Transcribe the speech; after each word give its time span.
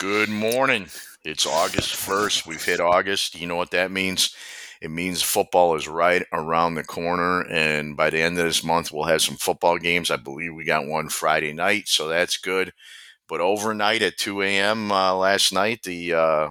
Good 0.00 0.30
morning. 0.30 0.86
It's 1.26 1.44
August 1.44 1.94
1st. 1.94 2.46
We've 2.46 2.64
hit 2.64 2.80
August. 2.80 3.38
You 3.38 3.46
know 3.46 3.56
what 3.56 3.72
that 3.72 3.90
means? 3.90 4.34
It 4.80 4.90
means 4.90 5.20
football 5.20 5.74
is 5.74 5.86
right 5.86 6.24
around 6.32 6.74
the 6.74 6.84
corner. 6.84 7.42
And 7.42 7.98
by 7.98 8.08
the 8.08 8.22
end 8.22 8.38
of 8.38 8.46
this 8.46 8.64
month, 8.64 8.90
we'll 8.90 9.04
have 9.04 9.20
some 9.20 9.36
football 9.36 9.76
games. 9.76 10.10
I 10.10 10.16
believe 10.16 10.54
we 10.54 10.64
got 10.64 10.86
one 10.86 11.10
Friday 11.10 11.52
night, 11.52 11.86
so 11.86 12.08
that's 12.08 12.38
good. 12.38 12.72
But 13.28 13.42
overnight 13.42 14.00
at 14.00 14.16
2 14.16 14.40
a.m. 14.40 14.90
Uh, 14.90 15.14
last 15.14 15.52
night, 15.52 15.82
the 15.82 16.14
uh, 16.14 16.50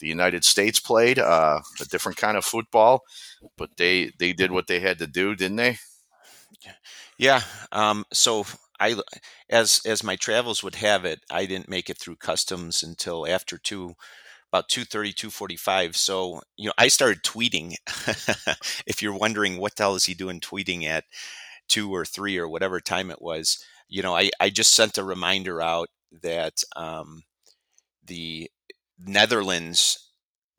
the 0.00 0.08
United 0.08 0.44
States 0.44 0.80
played 0.80 1.20
uh, 1.20 1.60
a 1.80 1.84
different 1.84 2.18
kind 2.18 2.36
of 2.36 2.44
football, 2.44 3.02
but 3.56 3.70
they 3.76 4.10
they 4.18 4.32
did 4.32 4.50
what 4.50 4.66
they 4.66 4.80
had 4.80 4.98
to 4.98 5.06
do, 5.06 5.36
didn't 5.36 5.58
they? 5.58 5.78
Yeah. 7.18 7.42
Um, 7.70 8.04
so 8.12 8.46
I, 8.80 8.96
as 9.50 9.80
as 9.84 10.02
my 10.02 10.16
travels 10.16 10.62
would 10.62 10.76
have 10.76 11.04
it, 11.04 11.20
I 11.30 11.46
didn't 11.46 11.68
make 11.68 11.90
it 11.90 11.98
through 11.98 12.16
customs 12.16 12.82
until 12.82 13.26
after 13.28 13.58
two, 13.58 13.94
about 14.52 14.68
2.30, 14.68 15.14
2.45. 15.14 15.94
So, 15.96 16.40
you 16.56 16.66
know, 16.66 16.72
I 16.78 16.88
started 16.88 17.22
tweeting. 17.22 17.74
if 18.86 19.02
you're 19.02 19.16
wondering 19.16 19.58
what 19.58 19.76
the 19.76 19.84
hell 19.84 19.94
is 19.94 20.06
he 20.06 20.14
doing 20.14 20.40
tweeting 20.40 20.84
at 20.84 21.04
two 21.68 21.94
or 21.94 22.04
three 22.04 22.38
or 22.38 22.48
whatever 22.48 22.80
time 22.80 23.10
it 23.10 23.22
was, 23.22 23.64
you 23.88 24.02
know, 24.02 24.16
I, 24.16 24.30
I 24.40 24.50
just 24.50 24.74
sent 24.74 24.98
a 24.98 25.04
reminder 25.04 25.60
out 25.60 25.88
that 26.22 26.62
um, 26.76 27.22
the 28.04 28.50
Netherlands 28.98 30.10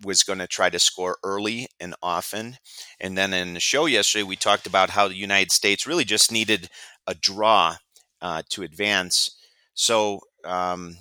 was 0.04 0.24
going 0.24 0.40
to 0.40 0.48
try 0.48 0.70
to 0.70 0.80
score 0.80 1.18
early 1.24 1.68
and 1.80 1.96
often. 2.02 2.58
And 3.00 3.18
then 3.18 3.34
in 3.34 3.54
the 3.54 3.60
show 3.60 3.86
yesterday, 3.86 4.24
we 4.24 4.36
talked 4.36 4.66
about 4.66 4.92
how 4.92 5.08
the 5.08 5.16
United 5.16 5.52
States 5.52 5.86
really 5.86 6.06
just 6.06 6.32
needed 6.32 6.70
a 7.06 7.14
draw 7.14 7.76
uh, 8.22 8.44
to 8.50 8.64
advance. 8.64 9.38
So, 9.74 10.22
um, 10.46 10.98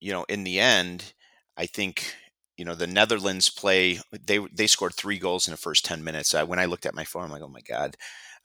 you 0.00 0.12
know, 0.12 0.24
in 0.28 0.44
the 0.44 0.60
end, 0.60 1.12
I 1.56 1.66
think 1.66 2.14
you 2.56 2.64
know 2.64 2.74
the 2.74 2.86
Netherlands 2.86 3.48
play. 3.48 4.00
They 4.12 4.38
they 4.52 4.66
scored 4.66 4.94
three 4.94 5.18
goals 5.18 5.46
in 5.48 5.52
the 5.52 5.56
first 5.58 5.84
ten 5.84 6.04
minutes. 6.04 6.34
When 6.34 6.58
I 6.58 6.66
looked 6.66 6.86
at 6.86 6.94
my 6.94 7.04
phone, 7.04 7.24
I'm 7.24 7.30
like, 7.30 7.42
oh 7.42 7.48
my 7.48 7.60
god. 7.62 7.96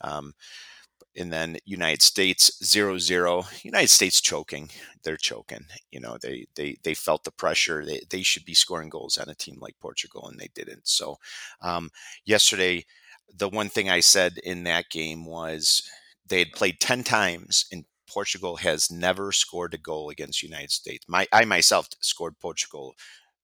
Um, 0.02 0.34
and 1.18 1.34
then 1.34 1.58
United 1.66 2.02
States 2.02 2.52
zero 2.64 2.98
zero. 2.98 3.46
United 3.64 3.90
States 3.90 4.22
choking. 4.22 4.70
They're 5.04 5.18
choking. 5.18 5.66
You 5.92 6.00
know, 6.00 6.18
they 6.22 6.48
they 6.56 6.78
they 6.84 6.94
felt 6.94 7.24
the 7.24 7.32
pressure. 7.32 7.86
They 7.86 8.02
they 8.10 8.22
should 8.24 8.46
be 8.46 8.54
scoring 8.54 8.90
goals 8.90 9.18
on 9.18 9.30
a 9.30 9.36
team 9.36 9.58
like 9.60 9.76
Portugal, 9.80 10.28
and 10.28 10.40
they 10.40 10.50
didn't. 10.54 10.88
So 10.88 11.18
um, 11.62 11.90
yesterday, 12.26 12.86
the 13.36 13.50
one 13.50 13.70
thing 13.70 13.90
I 13.90 14.00
said 14.02 14.38
in 14.44 14.64
that 14.64 14.90
game 14.90 15.26
was 15.26 15.84
they 16.30 16.40
had 16.40 16.54
played 16.54 16.80
10 16.80 17.04
times 17.04 17.66
and 17.72 17.86
Portugal 18.08 18.58
has 18.58 18.92
never 18.92 19.32
scored 19.32 19.74
a 19.74 19.78
goal 19.78 20.10
against 20.10 20.42
United 20.44 20.72
States. 20.72 21.06
My, 21.08 21.28
I 21.32 21.46
myself 21.46 21.90
scored 22.02 22.40
Portugal 22.40 22.96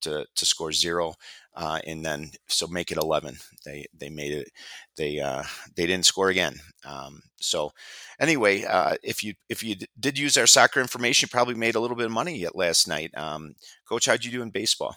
to, 0.01 0.25
to 0.35 0.45
score 0.45 0.71
zero, 0.71 1.15
uh, 1.55 1.79
and 1.85 2.05
then 2.05 2.31
so 2.47 2.67
make 2.67 2.91
it 2.91 2.97
eleven. 2.97 3.37
They 3.65 3.85
they 3.97 4.09
made 4.09 4.33
it. 4.33 4.49
They 4.97 5.19
uh, 5.19 5.43
they 5.75 5.87
didn't 5.87 6.05
score 6.05 6.29
again. 6.29 6.59
Um, 6.85 7.21
so 7.39 7.71
anyway, 8.19 8.63
uh, 8.65 8.97
if 9.03 9.23
you 9.23 9.33
if 9.49 9.63
you 9.63 9.75
did 9.99 10.17
use 10.17 10.37
our 10.37 10.47
soccer 10.47 10.79
information, 10.79 11.29
probably 11.31 11.55
made 11.55 11.75
a 11.75 11.79
little 11.79 11.97
bit 11.97 12.05
of 12.05 12.11
money 12.11 12.37
yet 12.37 12.55
last 12.55 12.87
night. 12.87 13.11
Um, 13.17 13.55
Coach, 13.87 14.05
how'd 14.05 14.23
you 14.23 14.31
do 14.31 14.41
in 14.41 14.51
baseball? 14.51 14.95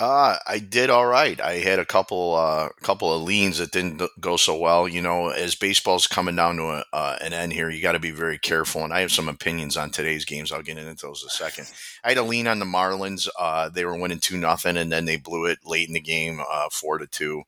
Uh, 0.00 0.36
I 0.48 0.58
did 0.58 0.90
all 0.90 1.06
right. 1.06 1.40
I 1.40 1.58
had 1.58 1.78
a 1.78 1.84
couple, 1.84 2.34
uh, 2.34 2.70
couple 2.82 3.14
of 3.14 3.22
leans 3.22 3.58
that 3.58 3.70
didn't 3.70 4.02
go 4.18 4.36
so 4.36 4.56
well. 4.56 4.88
You 4.88 5.00
know, 5.00 5.28
as 5.28 5.54
baseball's 5.54 6.06
coming 6.08 6.34
down 6.34 6.56
to 6.56 6.62
a, 6.70 6.84
uh, 6.92 7.18
an 7.20 7.32
end 7.32 7.52
here, 7.52 7.70
you 7.70 7.80
got 7.80 7.92
to 7.92 8.00
be 8.00 8.10
very 8.10 8.38
careful. 8.38 8.82
And 8.82 8.92
I 8.92 9.00
have 9.00 9.12
some 9.12 9.28
opinions 9.28 9.76
on 9.76 9.90
today's 9.90 10.24
games. 10.24 10.50
I'll 10.50 10.62
get 10.62 10.78
into 10.78 11.06
those 11.06 11.22
in 11.22 11.26
a 11.26 11.30
second. 11.30 11.70
I 12.02 12.08
had 12.08 12.18
a 12.18 12.22
lean 12.22 12.48
on 12.48 12.58
the 12.58 12.64
Marlins. 12.64 13.28
Uh, 13.38 13.68
they 13.68 13.84
were 13.84 13.96
winning 13.96 14.18
two 14.18 14.38
nothing, 14.38 14.76
and 14.76 14.90
then 14.90 15.04
they 15.04 15.16
blew 15.16 15.44
it 15.44 15.58
late 15.64 15.86
in 15.86 15.94
the 15.94 16.00
game, 16.00 16.40
uh, 16.50 16.68
four 16.72 16.98
to 16.98 17.06
two. 17.06 17.44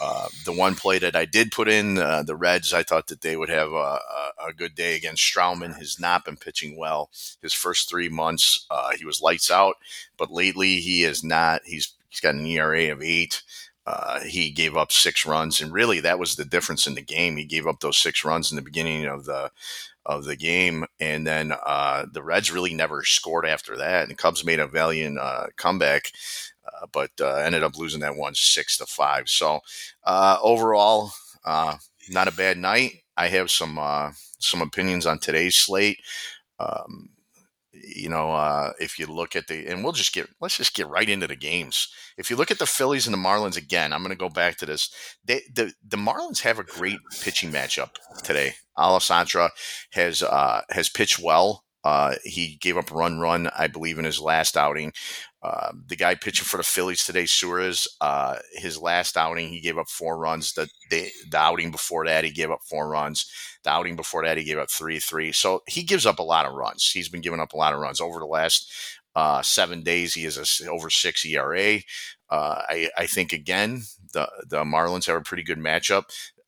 Uh, 0.00 0.28
the 0.44 0.52
one 0.52 0.74
play 0.74 0.98
that 0.98 1.16
I 1.16 1.24
did 1.24 1.50
put 1.50 1.68
in, 1.68 1.98
uh, 1.98 2.22
the 2.22 2.36
Reds, 2.36 2.72
I 2.72 2.82
thought 2.82 3.08
that 3.08 3.22
they 3.22 3.36
would 3.36 3.48
have 3.48 3.72
a, 3.72 3.98
a, 4.46 4.52
good 4.56 4.74
day 4.74 4.94
against 4.96 5.22
Stroman. 5.22 5.76
Has 5.76 5.98
not 5.98 6.24
been 6.24 6.36
pitching 6.36 6.76
well. 6.76 7.10
His 7.42 7.52
first 7.52 7.88
three 7.88 8.08
months, 8.08 8.66
uh, 8.70 8.92
he 8.96 9.04
was 9.04 9.20
lights 9.20 9.50
out, 9.50 9.74
but 10.16 10.30
lately 10.30 10.76
he 10.80 11.02
is 11.02 11.24
not. 11.24 11.62
He's 11.64 11.94
he's 12.08 12.20
got 12.20 12.34
an 12.34 12.46
ERA 12.46 12.92
of 12.92 13.02
eight. 13.02 13.42
Uh, 13.86 14.20
he 14.20 14.50
gave 14.50 14.76
up 14.76 14.92
six 14.92 15.26
runs, 15.26 15.60
and 15.60 15.72
really 15.72 16.00
that 16.00 16.18
was 16.18 16.36
the 16.36 16.44
difference 16.44 16.86
in 16.86 16.94
the 16.94 17.02
game. 17.02 17.36
He 17.36 17.44
gave 17.44 17.66
up 17.66 17.80
those 17.80 17.98
six 17.98 18.24
runs 18.24 18.52
in 18.52 18.56
the 18.56 18.62
beginning 18.62 19.06
of 19.06 19.24
the 19.24 19.50
of 20.06 20.24
the 20.24 20.36
game, 20.36 20.86
and 21.00 21.26
then 21.26 21.52
uh, 21.66 22.06
the 22.12 22.22
Reds 22.22 22.52
really 22.52 22.72
never 22.72 23.02
scored 23.04 23.46
after 23.46 23.76
that. 23.76 24.02
And 24.02 24.10
the 24.10 24.14
Cubs 24.14 24.44
made 24.44 24.60
a 24.60 24.66
valiant 24.66 25.18
comeback, 25.56 26.12
uh, 26.82 26.86
but 26.92 27.10
uh, 27.20 27.36
ended 27.36 27.62
up 27.62 27.76
losing 27.76 28.00
that 28.00 28.16
one 28.16 28.34
six 28.34 28.76
to 28.78 28.86
five. 28.86 29.28
So 29.28 29.60
uh, 30.04 30.38
overall, 30.42 31.12
not 31.44 32.28
a 32.28 32.32
bad 32.32 32.58
night. 32.58 33.02
I 33.16 33.28
have 33.28 33.50
some 33.50 33.78
some 34.38 34.62
opinions 34.62 35.06
on 35.06 35.18
today's 35.18 35.56
slate. 35.56 35.98
Um, 36.58 37.10
you 37.72 38.08
know, 38.08 38.32
uh, 38.32 38.72
if 38.80 38.98
you 38.98 39.06
look 39.06 39.36
at 39.36 39.46
the, 39.46 39.66
and 39.66 39.82
we'll 39.82 39.92
just 39.92 40.12
get, 40.12 40.28
let's 40.40 40.56
just 40.56 40.74
get 40.74 40.88
right 40.88 41.08
into 41.08 41.26
the 41.26 41.36
games. 41.36 41.88
If 42.16 42.30
you 42.30 42.36
look 42.36 42.50
at 42.50 42.58
the 42.58 42.66
Phillies 42.66 43.06
and 43.06 43.14
the 43.14 43.18
Marlins 43.18 43.56
again, 43.56 43.92
I'm 43.92 44.02
going 44.02 44.10
to 44.10 44.16
go 44.16 44.28
back 44.28 44.56
to 44.56 44.66
this. 44.66 44.90
They, 45.24 45.42
the 45.52 45.72
the 45.86 45.96
Marlins 45.96 46.40
have 46.40 46.58
a 46.58 46.64
great 46.64 46.98
pitching 47.20 47.52
matchup 47.52 47.90
today. 48.22 48.54
Alcantara 48.76 49.50
has 49.92 50.22
uh, 50.22 50.62
has 50.70 50.88
pitched 50.88 51.18
well. 51.18 51.64
Uh, 51.84 52.16
he 52.24 52.56
gave 52.60 52.76
up 52.76 52.90
run 52.90 53.18
run, 53.20 53.48
I 53.56 53.68
believe, 53.68 53.98
in 53.98 54.04
his 54.04 54.20
last 54.20 54.56
outing. 54.56 54.92
Uh, 55.42 55.72
the 55.86 55.96
guy 55.96 56.14
pitching 56.14 56.44
for 56.44 56.56
the 56.56 56.64
Phillies 56.64 57.04
today, 57.04 57.24
Suarez, 57.24 57.86
uh, 58.00 58.36
his 58.54 58.76
last 58.80 59.16
outing, 59.16 59.48
he 59.48 59.60
gave 59.60 59.78
up 59.78 59.88
four 59.88 60.18
runs. 60.18 60.52
The, 60.52 60.68
the, 60.90 61.08
the 61.30 61.38
outing 61.38 61.70
before 61.70 62.04
that, 62.06 62.24
he 62.24 62.30
gave 62.30 62.50
up 62.50 62.60
four 62.68 62.88
runs. 62.88 63.30
The 63.62 63.70
outing 63.70 63.94
before 63.94 64.24
that, 64.24 64.36
he 64.36 64.44
gave 64.44 64.58
up 64.58 64.70
three, 64.70 64.98
three. 64.98 65.30
So 65.32 65.62
he 65.68 65.84
gives 65.84 66.06
up 66.06 66.18
a 66.18 66.24
lot 66.24 66.46
of 66.46 66.54
runs. 66.54 66.90
He's 66.90 67.08
been 67.08 67.20
giving 67.20 67.40
up 67.40 67.52
a 67.52 67.56
lot 67.56 67.72
of 67.72 67.78
runs 67.80 68.00
over 68.00 68.18
the 68.18 68.26
last 68.26 68.70
uh, 69.14 69.42
seven 69.42 69.82
days. 69.82 70.14
He 70.14 70.24
is 70.24 70.36
a, 70.36 70.70
over 70.70 70.90
six 70.90 71.24
ERA. 71.24 71.78
Uh, 72.30 72.62
I, 72.68 72.90
I 72.96 73.06
think 73.06 73.32
again 73.32 73.82
the 74.12 74.28
the 74.46 74.58
Marlins 74.64 75.06
have 75.06 75.16
a 75.16 75.22
pretty 75.22 75.42
good 75.42 75.58
matchup. 75.58 76.04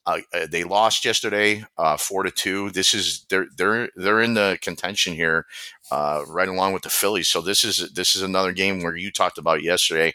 Uh, 0.07 0.21
uh, 0.33 0.47
they 0.51 0.65
lost 0.65 1.05
yesterday, 1.05 1.65
uh, 1.77 1.97
four 1.97 2.23
to 2.23 2.31
two. 2.31 2.71
This 2.71 2.95
is 2.95 3.27
they're 3.29 3.47
they're 3.57 3.91
they're 3.95 4.23
in 4.23 4.33
the 4.35 4.59
contention 4.63 5.13
here, 5.13 5.47
uh, 5.91 6.23
right 6.27 6.49
along 6.49 6.73
with 6.73 6.83
the 6.83 6.91
Phillies. 6.91 7.29
So 7.29 7.43
this 7.43 7.65
is 7.65 7.93
this 7.93 8.17
is 8.17 8.23
another 8.23 8.53
game 8.53 8.83
where 8.83 8.97
you 8.97 9.13
talked 9.13 9.37
about 9.37 9.63
yesterday, 9.63 10.15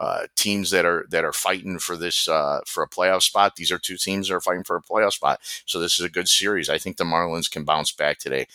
uh, 0.00 0.26
teams 0.36 0.70
that 0.70 0.86
are 0.86 1.04
that 1.10 1.24
are 1.24 1.34
fighting 1.34 1.78
for 1.78 1.98
this 1.98 2.28
uh, 2.28 2.60
for 2.66 2.82
a 2.82 2.88
playoff 2.88 3.22
spot. 3.22 3.56
These 3.56 3.70
are 3.70 3.78
two 3.78 3.98
teams 3.98 4.28
that 4.28 4.34
are 4.34 4.40
fighting 4.40 4.64
for 4.64 4.76
a 4.76 4.82
playoff 4.82 5.12
spot. 5.12 5.40
So 5.66 5.78
this 5.80 5.98
is 5.98 6.04
a 6.06 6.10
good 6.10 6.28
series. 6.28 6.70
I 6.70 6.78
think 6.78 6.96
the 6.96 7.04
Marlins 7.04 7.50
can 7.50 7.64
bounce 7.64 7.92
back 7.92 8.18
today. 8.18 8.46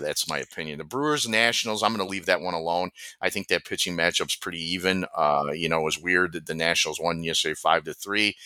that's 0.00 0.28
my 0.28 0.38
opinion. 0.38 0.78
The 0.78 0.84
Brewers 0.84 1.28
Nationals. 1.28 1.82
I'm 1.82 1.94
going 1.94 2.06
to 2.06 2.10
leave 2.10 2.26
that 2.26 2.40
one 2.40 2.54
alone. 2.54 2.90
I 3.20 3.30
think 3.30 3.48
that 3.48 3.64
pitching 3.64 3.96
matchup's 3.96 4.36
pretty 4.36 4.62
even. 4.72 5.06
you 5.52 5.68
know, 5.68 5.80
it 5.80 5.84
was 5.84 5.98
weird 5.98 6.34
that 6.34 6.46
the 6.46 6.54
Nationals 6.54 7.00
won 7.00 7.24
yesterday 7.24 7.54
five 7.54 7.82
to 7.84 7.94
three. 7.94 8.36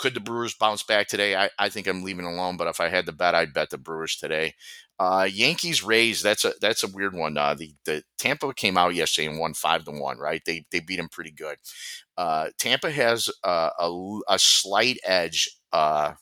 Could 0.00 0.14
the 0.14 0.20
Brewers 0.20 0.54
bounce 0.54 0.82
back 0.82 1.08
today? 1.08 1.36
I, 1.36 1.50
I 1.58 1.68
think 1.68 1.86
I'm 1.86 2.02
leaving 2.02 2.24
alone, 2.24 2.56
but 2.56 2.68
if 2.68 2.80
I 2.80 2.88
had 2.88 3.04
to 3.04 3.12
bet, 3.12 3.34
I'd 3.34 3.52
bet 3.52 3.68
the 3.68 3.76
Brewers 3.76 4.16
today. 4.16 4.54
Uh, 4.98 5.28
Yankees 5.30 5.82
Rays. 5.82 6.22
That's 6.22 6.42
a 6.46 6.54
that's 6.58 6.82
a 6.82 6.88
weird 6.88 7.14
one. 7.14 7.36
Uh, 7.36 7.52
the 7.52 7.74
the 7.84 8.02
Tampa 8.16 8.54
came 8.54 8.78
out 8.78 8.94
yesterday 8.94 9.28
and 9.28 9.38
won 9.38 9.52
five 9.52 9.84
to 9.84 9.90
one. 9.90 10.16
Right? 10.16 10.40
They 10.46 10.64
they 10.72 10.80
beat 10.80 10.96
them 10.96 11.10
pretty 11.10 11.32
good. 11.32 11.58
Uh, 12.16 12.48
Tampa 12.58 12.90
has 12.90 13.28
a, 13.44 13.68
a 14.26 14.38
slight 14.38 14.96
edge 15.04 15.50
uh, 15.70 16.14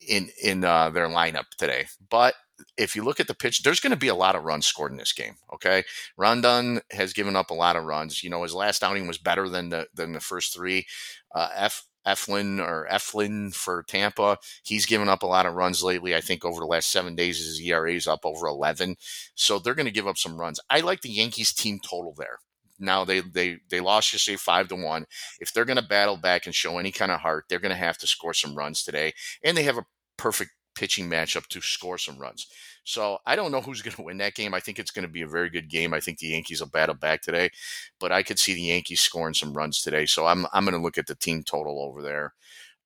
in 0.00 0.30
in 0.40 0.64
uh, 0.64 0.90
their 0.90 1.08
lineup 1.08 1.48
today, 1.58 1.86
but 2.08 2.34
if 2.78 2.94
you 2.94 3.02
look 3.02 3.18
at 3.18 3.26
the 3.26 3.34
pitch, 3.34 3.64
there's 3.64 3.80
going 3.80 3.90
to 3.90 3.96
be 3.96 4.08
a 4.08 4.14
lot 4.14 4.36
of 4.36 4.44
runs 4.44 4.64
scored 4.64 4.92
in 4.92 4.98
this 4.98 5.12
game. 5.12 5.34
Okay, 5.52 5.82
Rodon 6.16 6.80
has 6.92 7.12
given 7.12 7.34
up 7.34 7.50
a 7.50 7.54
lot 7.54 7.74
of 7.74 7.84
runs. 7.84 8.22
You 8.22 8.30
know, 8.30 8.44
his 8.44 8.54
last 8.54 8.84
outing 8.84 9.08
was 9.08 9.18
better 9.18 9.48
than 9.48 9.70
the 9.70 9.88
than 9.92 10.12
the 10.12 10.20
first 10.20 10.54
three. 10.54 10.86
Uh, 11.34 11.48
F 11.54 11.84
Eflin 12.06 12.60
or 12.60 12.86
Eflin 12.90 13.54
for 13.54 13.82
Tampa. 13.82 14.38
He's 14.62 14.86
given 14.86 15.08
up 15.08 15.22
a 15.22 15.26
lot 15.26 15.46
of 15.46 15.54
runs 15.54 15.82
lately. 15.82 16.14
I 16.14 16.20
think 16.20 16.44
over 16.44 16.60
the 16.60 16.66
last 16.66 16.90
seven 16.90 17.14
days, 17.14 17.38
his 17.38 17.60
ERA 17.60 17.92
is 17.92 18.06
up 18.06 18.20
over 18.24 18.46
11. 18.46 18.96
So 19.34 19.58
they're 19.58 19.74
going 19.74 19.86
to 19.86 19.92
give 19.92 20.06
up 20.06 20.18
some 20.18 20.38
runs. 20.38 20.60
I 20.70 20.80
like 20.80 21.00
the 21.00 21.10
Yankees 21.10 21.52
team 21.52 21.80
total 21.82 22.14
there. 22.16 22.38
Now 22.78 23.04
they 23.04 23.20
they 23.20 23.58
they 23.70 23.80
lost 23.80 24.12
yesterday 24.12 24.36
five 24.36 24.68
to 24.68 24.76
one. 24.76 25.06
If 25.40 25.52
they're 25.52 25.64
going 25.64 25.78
to 25.78 25.82
battle 25.82 26.18
back 26.18 26.46
and 26.46 26.54
show 26.54 26.78
any 26.78 26.92
kind 26.92 27.10
of 27.10 27.20
heart, 27.20 27.46
they're 27.48 27.58
going 27.58 27.70
to 27.70 27.76
have 27.76 27.98
to 27.98 28.06
score 28.06 28.34
some 28.34 28.54
runs 28.54 28.82
today. 28.82 29.12
And 29.42 29.56
they 29.56 29.62
have 29.62 29.78
a 29.78 29.86
perfect 30.18 30.50
pitching 30.76 31.10
matchup 31.10 31.46
to 31.48 31.60
score 31.60 31.98
some 31.98 32.18
runs. 32.18 32.46
So 32.84 33.18
I 33.26 33.34
don't 33.34 33.50
know 33.50 33.60
who's 33.60 33.82
going 33.82 33.96
to 33.96 34.02
win 34.02 34.18
that 34.18 34.34
game. 34.34 34.54
I 34.54 34.60
think 34.60 34.78
it's 34.78 34.92
going 34.92 35.04
to 35.06 35.10
be 35.10 35.22
a 35.22 35.26
very 35.26 35.50
good 35.50 35.68
game. 35.68 35.92
I 35.92 35.98
think 36.00 36.18
the 36.18 36.28
Yankees 36.28 36.60
will 36.60 36.68
battle 36.68 36.94
back 36.94 37.22
today, 37.22 37.50
but 37.98 38.12
I 38.12 38.22
could 38.22 38.38
see 38.38 38.54
the 38.54 38.62
Yankees 38.62 39.00
scoring 39.00 39.34
some 39.34 39.54
runs 39.54 39.82
today. 39.82 40.06
So 40.06 40.26
I'm 40.26 40.46
I'm 40.52 40.64
going 40.64 40.76
to 40.76 40.82
look 40.82 40.98
at 40.98 41.06
the 41.08 41.16
team 41.16 41.42
total 41.42 41.82
over 41.82 42.02
there. 42.02 42.34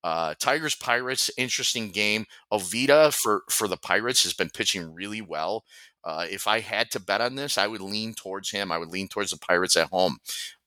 Uh, 0.02 0.34
Tigers 0.38 0.74
Pirates, 0.74 1.30
interesting 1.36 1.90
game. 1.90 2.24
Oviedo 2.50 3.10
for 3.10 3.42
for 3.50 3.68
the 3.68 3.76
Pirates 3.76 4.22
has 4.22 4.32
been 4.32 4.48
pitching 4.48 4.94
really 4.94 5.20
well. 5.20 5.64
Uh, 6.02 6.24
if 6.30 6.46
I 6.46 6.60
had 6.60 6.90
to 6.92 7.00
bet 7.00 7.20
on 7.20 7.34
this, 7.34 7.58
I 7.58 7.66
would 7.66 7.82
lean 7.82 8.14
towards 8.14 8.50
him. 8.50 8.72
I 8.72 8.78
would 8.78 8.88
lean 8.88 9.08
towards 9.08 9.32
the 9.32 9.38
Pirates 9.38 9.76
at 9.76 9.88
home. 9.88 10.16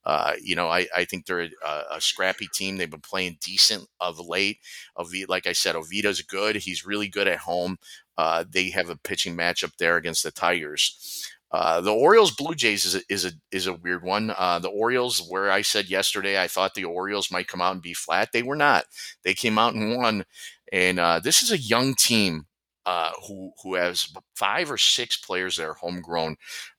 Uh, 0.05 0.33
you 0.41 0.55
know, 0.55 0.67
I, 0.67 0.88
I 0.95 1.05
think 1.05 1.25
they're 1.25 1.50
a, 1.65 1.83
a, 1.91 2.01
scrappy 2.01 2.47
team. 2.53 2.75
They've 2.75 2.89
been 2.89 3.00
playing 3.00 3.38
decent 3.41 3.88
of 4.01 4.19
late. 4.19 4.57
Oviedo, 4.97 5.27
like 5.29 5.47
I 5.47 5.53
said, 5.53 5.75
Oviedo's 5.75 6.21
good. 6.21 6.57
He's 6.57 6.85
really 6.85 7.07
good 7.07 7.27
at 7.27 7.39
home. 7.39 7.77
Uh, 8.17 8.44
they 8.50 8.69
have 8.69 8.89
a 8.89 8.97
pitching 8.97 9.38
matchup 9.38 9.71
there 9.77 9.95
against 9.95 10.23
the 10.23 10.31
Tigers. 10.31 11.25
Uh, 11.51 11.79
the 11.81 11.94
Orioles 11.94 12.31
Blue 12.31 12.55
Jays 12.55 12.83
is 12.83 12.95
a, 12.95 13.01
is 13.09 13.25
a 13.25 13.31
is 13.51 13.67
a 13.67 13.73
weird 13.73 14.03
one. 14.03 14.33
Uh, 14.35 14.57
the 14.57 14.69
Orioles, 14.69 15.19
where 15.29 15.51
I 15.51 15.61
said 15.61 15.88
yesterday, 15.88 16.41
I 16.41 16.47
thought 16.47 16.73
the 16.73 16.85
Orioles 16.85 17.31
might 17.31 17.47
come 17.47 17.61
out 17.61 17.73
and 17.73 17.81
be 17.81 17.94
flat. 17.94 18.31
They 18.33 18.41
were 18.41 18.55
not. 18.55 18.85
They 19.23 19.35
came 19.35 19.59
out 19.59 19.75
and 19.75 19.95
won. 19.95 20.25
And 20.71 21.00
uh, 21.00 21.19
this 21.19 21.44
is 21.44 21.51
a 21.51 21.57
young 21.57 21.94
team 21.94 22.47
uh, 22.88 23.11
who 23.27 23.51
who 23.61 23.75
has 23.75 24.11
five 24.35 24.71
or 24.71 24.79
six 24.79 25.17
players 25.17 25.57
that 25.57 25.67
are 25.67 25.75
homegrown 25.75 26.38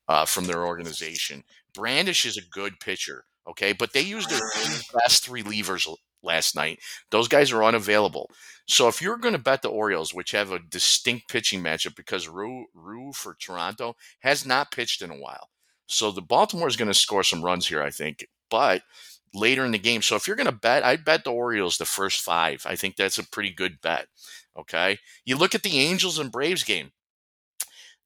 uh, 0.09 0.25
from 0.25 0.47
their 0.47 0.67
organization. 0.67 1.45
Bradish 1.75 2.25
is 2.25 2.37
a 2.37 2.49
good 2.51 2.81
pitcher, 2.81 3.25
okay, 3.49 3.73
but 3.73 3.93
they 3.93 4.01
used 4.01 4.31
their 4.31 4.41
best 4.95 5.29
relievers 5.29 5.93
last 6.23 6.57
night. 6.57 6.81
Those 7.11 7.29
guys 7.29 7.53
are 7.53 7.65
unavailable. 7.65 8.31
So 8.67 8.89
if 8.89 9.03
you're 9.03 9.19
going 9.19 9.35
to 9.35 9.39
bet 9.39 9.63
the 9.63 9.69
Orioles, 9.69 10.15
which 10.15 10.31
have 10.31 10.53
a 10.53 10.59
distinct 10.59 11.29
pitching 11.29 11.63
matchup 11.63 11.97
because 11.97 12.29
Rue, 12.29 12.67
Ryu 12.75 13.13
for 13.13 13.37
Toronto 13.39 13.97
has 14.21 14.47
not 14.47 14.71
pitched 14.71 15.03
in 15.03 15.11
a 15.11 15.17
while. 15.17 15.51
So 15.87 16.11
the 16.11 16.23
Baltimore 16.23 16.69
is 16.69 16.77
going 16.77 16.89
to 16.89 16.95
score 16.95 17.23
some 17.23 17.43
runs 17.43 17.67
here, 17.67 17.83
I 17.83 17.91
think, 17.91 18.27
but 18.51 18.83
later 19.35 19.65
in 19.65 19.73
the 19.73 19.79
game. 19.79 20.01
So 20.01 20.17
if 20.17 20.27
you're 20.27 20.37
going 20.37 20.47
to 20.47 20.53
bet, 20.53 20.85
I'd 20.85 21.05
bet 21.05 21.25
the 21.25 21.33
Orioles 21.33 21.77
the 21.77 21.85
first 21.85 22.23
five. 22.23 22.65
I 22.67 22.77
think 22.77 22.97
that's 22.97 23.19
a 23.19 23.29
pretty 23.29 23.51
good 23.51 23.81
bet. 23.83 24.07
Okay. 24.57 24.99
You 25.25 25.37
look 25.37 25.55
at 25.55 25.63
the 25.63 25.79
Angels 25.79 26.19
and 26.19 26.33
Braves 26.33 26.65
game. 26.65 26.93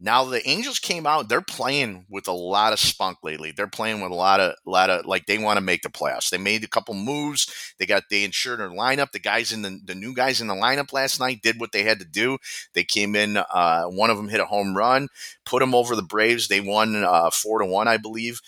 Now 0.01 0.25
the 0.25 0.47
Angels 0.49 0.79
came 0.79 1.07
out; 1.07 1.29
they're 1.29 1.41
playing 1.41 2.07
with 2.09 2.29
a 2.29 2.33
lot 2.33 2.73
of 2.73 2.79
spunk 2.79 3.19
lately. 3.25 3.51
They're 3.51 3.67
playing 3.67 4.01
with 4.01 4.13
a 4.13 4.15
lot 4.15 4.39
of, 4.39 4.55
lot 4.65 4.91
of 4.91 5.07
like 5.07 5.27
they 5.27 5.39
want 5.39 5.57
to 5.57 5.61
make 5.61 5.83
the 5.83 5.89
playoffs. 5.89 6.31
They 6.31 6.39
made 6.39 6.63
a 6.63 6.69
couple 6.69 6.95
moves. 6.95 7.75
They 7.79 7.87
got 7.87 8.05
they 8.09 8.23
ensured 8.23 8.61
their 8.61 8.71
lineup. 8.71 9.11
The 9.11 9.19
guys 9.19 9.53
in 9.53 9.63
the 9.63 9.81
the 9.85 9.97
new 9.97 10.15
guys 10.15 10.41
in 10.41 10.47
the 10.47 10.55
lineup 10.55 10.93
last 10.93 11.19
night 11.19 11.43
did 11.43 11.59
what 11.59 11.73
they 11.73 11.83
had 11.83 11.99
to 11.99 12.05
do. 12.05 12.39
They 12.75 12.85
came 12.85 13.17
in. 13.17 13.39
Uh, 13.39 13.85
one 13.87 14.11
of 14.11 14.17
them 14.17 14.29
hit 14.29 14.41
a 14.41 14.47
home 14.47 14.77
run, 14.77 15.09
put 15.45 15.61
them 15.61 15.75
over 15.75 15.97
the 15.97 16.03
Braves. 16.03 16.47
They 16.47 16.61
won 16.61 17.03
uh, 17.05 17.31
four 17.31 17.59
to 17.59 17.67
one, 17.67 17.89
I 17.89 17.97
believe. 17.97 18.41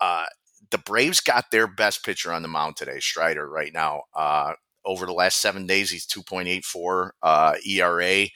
Uh, 0.00 0.26
the 0.70 0.78
Braves 0.78 1.20
got 1.20 1.50
their 1.50 1.66
best 1.66 2.04
pitcher 2.04 2.32
on 2.32 2.42
the 2.42 2.48
mound 2.48 2.76
today, 2.76 3.00
Strider, 3.00 3.48
right 3.48 3.72
now. 3.72 4.02
Uh, 4.14 4.52
over 4.84 5.06
the 5.06 5.12
last 5.12 5.36
seven 5.36 5.66
days, 5.66 5.90
he's 5.90 6.06
2.84 6.06 7.10
uh, 7.22 7.54
ERA. 7.66 8.26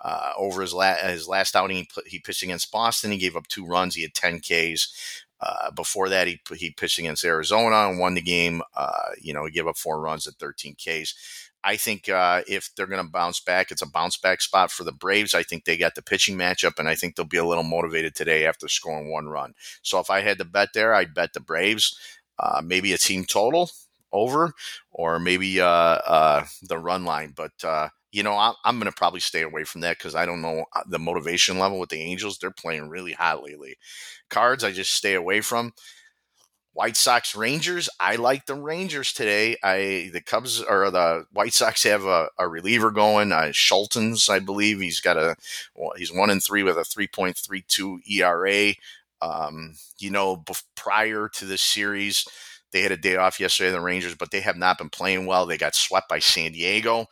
Uh, 0.00 0.32
over 0.36 0.62
his, 0.62 0.72
la- 0.72 0.94
his 0.94 1.28
last 1.28 1.54
outing, 1.54 1.76
he, 1.76 1.88
put, 1.92 2.08
he 2.08 2.18
pitched 2.18 2.42
against 2.42 2.72
Boston. 2.72 3.10
He 3.10 3.18
gave 3.18 3.36
up 3.36 3.48
two 3.48 3.66
runs. 3.66 3.94
He 3.94 4.02
had 4.02 4.14
10 4.14 4.40
Ks. 4.40 5.24
Uh, 5.40 5.70
before 5.70 6.08
that, 6.10 6.26
he 6.26 6.38
he 6.54 6.70
pitched 6.70 6.98
against 6.98 7.24
Arizona 7.24 7.88
and 7.88 7.98
won 7.98 8.14
the 8.14 8.20
game. 8.20 8.62
Uh, 8.74 9.10
you 9.20 9.32
know, 9.32 9.46
he 9.46 9.50
gave 9.50 9.66
up 9.66 9.76
four 9.76 10.00
runs 10.00 10.26
at 10.26 10.34
13 10.34 10.74
Ks. 10.74 11.14
I 11.62 11.76
think 11.76 12.08
uh, 12.08 12.42
if 12.46 12.70
they're 12.74 12.86
going 12.86 13.04
to 13.04 13.10
bounce 13.10 13.40
back, 13.40 13.70
it's 13.70 13.82
a 13.82 13.86
bounce 13.86 14.16
back 14.16 14.40
spot 14.40 14.70
for 14.70 14.84
the 14.84 14.92
Braves. 14.92 15.34
I 15.34 15.42
think 15.42 15.64
they 15.64 15.76
got 15.76 15.94
the 15.94 16.02
pitching 16.02 16.36
matchup, 16.36 16.78
and 16.78 16.88
I 16.88 16.94
think 16.94 17.16
they'll 17.16 17.26
be 17.26 17.36
a 17.36 17.44
little 17.44 17.64
motivated 17.64 18.14
today 18.14 18.46
after 18.46 18.68
scoring 18.68 19.10
one 19.10 19.28
run. 19.28 19.54
So 19.82 19.98
if 19.98 20.10
I 20.10 20.20
had 20.20 20.38
to 20.38 20.44
bet 20.44 20.70
there, 20.72 20.94
I'd 20.94 21.14
bet 21.14 21.32
the 21.34 21.40
Braves. 21.40 21.98
Uh, 22.38 22.62
maybe 22.64 22.94
a 22.94 22.98
team 22.98 23.24
total 23.26 23.70
over, 24.12 24.54
or 24.90 25.18
maybe 25.18 25.60
uh, 25.60 25.66
uh, 25.66 26.46
the 26.62 26.78
run 26.78 27.04
line. 27.04 27.34
But 27.36 27.52
uh, 27.62 27.90
you 28.12 28.22
know, 28.22 28.36
I'm, 28.36 28.54
I'm 28.64 28.78
going 28.78 28.90
to 28.90 28.96
probably 28.96 29.20
stay 29.20 29.42
away 29.42 29.64
from 29.64 29.82
that 29.82 29.98
because 29.98 30.14
I 30.14 30.26
don't 30.26 30.42
know 30.42 30.64
uh, 30.74 30.82
the 30.86 30.98
motivation 30.98 31.58
level 31.58 31.78
with 31.78 31.90
the 31.90 32.00
Angels. 32.00 32.38
They're 32.38 32.50
playing 32.50 32.88
really 32.88 33.12
hot 33.12 33.42
lately. 33.42 33.76
Cards, 34.28 34.64
I 34.64 34.72
just 34.72 34.92
stay 34.92 35.14
away 35.14 35.40
from. 35.40 35.72
White 36.72 36.96
Sox 36.96 37.34
Rangers. 37.34 37.88
I 37.98 38.16
like 38.16 38.46
the 38.46 38.54
Rangers 38.54 39.12
today. 39.12 39.56
I 39.62 40.10
the 40.12 40.20
Cubs 40.20 40.62
or 40.62 40.90
the 40.90 41.24
White 41.32 41.52
Sox 41.52 41.82
have 41.82 42.04
a, 42.04 42.28
a 42.38 42.48
reliever 42.48 42.90
going. 42.90 43.32
Uh, 43.32 43.50
Schultz, 43.52 44.28
I 44.28 44.38
believe 44.38 44.80
he's 44.80 45.00
got 45.00 45.16
a 45.16 45.34
well, 45.74 45.92
he's 45.96 46.12
one 46.12 46.30
and 46.30 46.42
three 46.42 46.62
with 46.62 46.78
a 46.78 46.84
three 46.84 47.08
point 47.08 47.36
three 47.36 47.64
two 47.66 48.00
ERA. 48.08 48.74
Um, 49.20 49.74
you 49.98 50.10
know, 50.10 50.44
prior 50.76 51.28
to 51.34 51.44
this 51.44 51.60
series, 51.60 52.24
they 52.72 52.82
had 52.82 52.92
a 52.92 52.96
day 52.96 53.16
off 53.16 53.40
yesterday, 53.40 53.70
the 53.70 53.80
Rangers, 53.80 54.14
but 54.14 54.30
they 54.30 54.40
have 54.40 54.56
not 54.56 54.78
been 54.78 54.90
playing 54.90 55.26
well. 55.26 55.46
They 55.46 55.58
got 55.58 55.74
swept 55.74 56.08
by 56.08 56.20
San 56.20 56.52
Diego. 56.52 57.06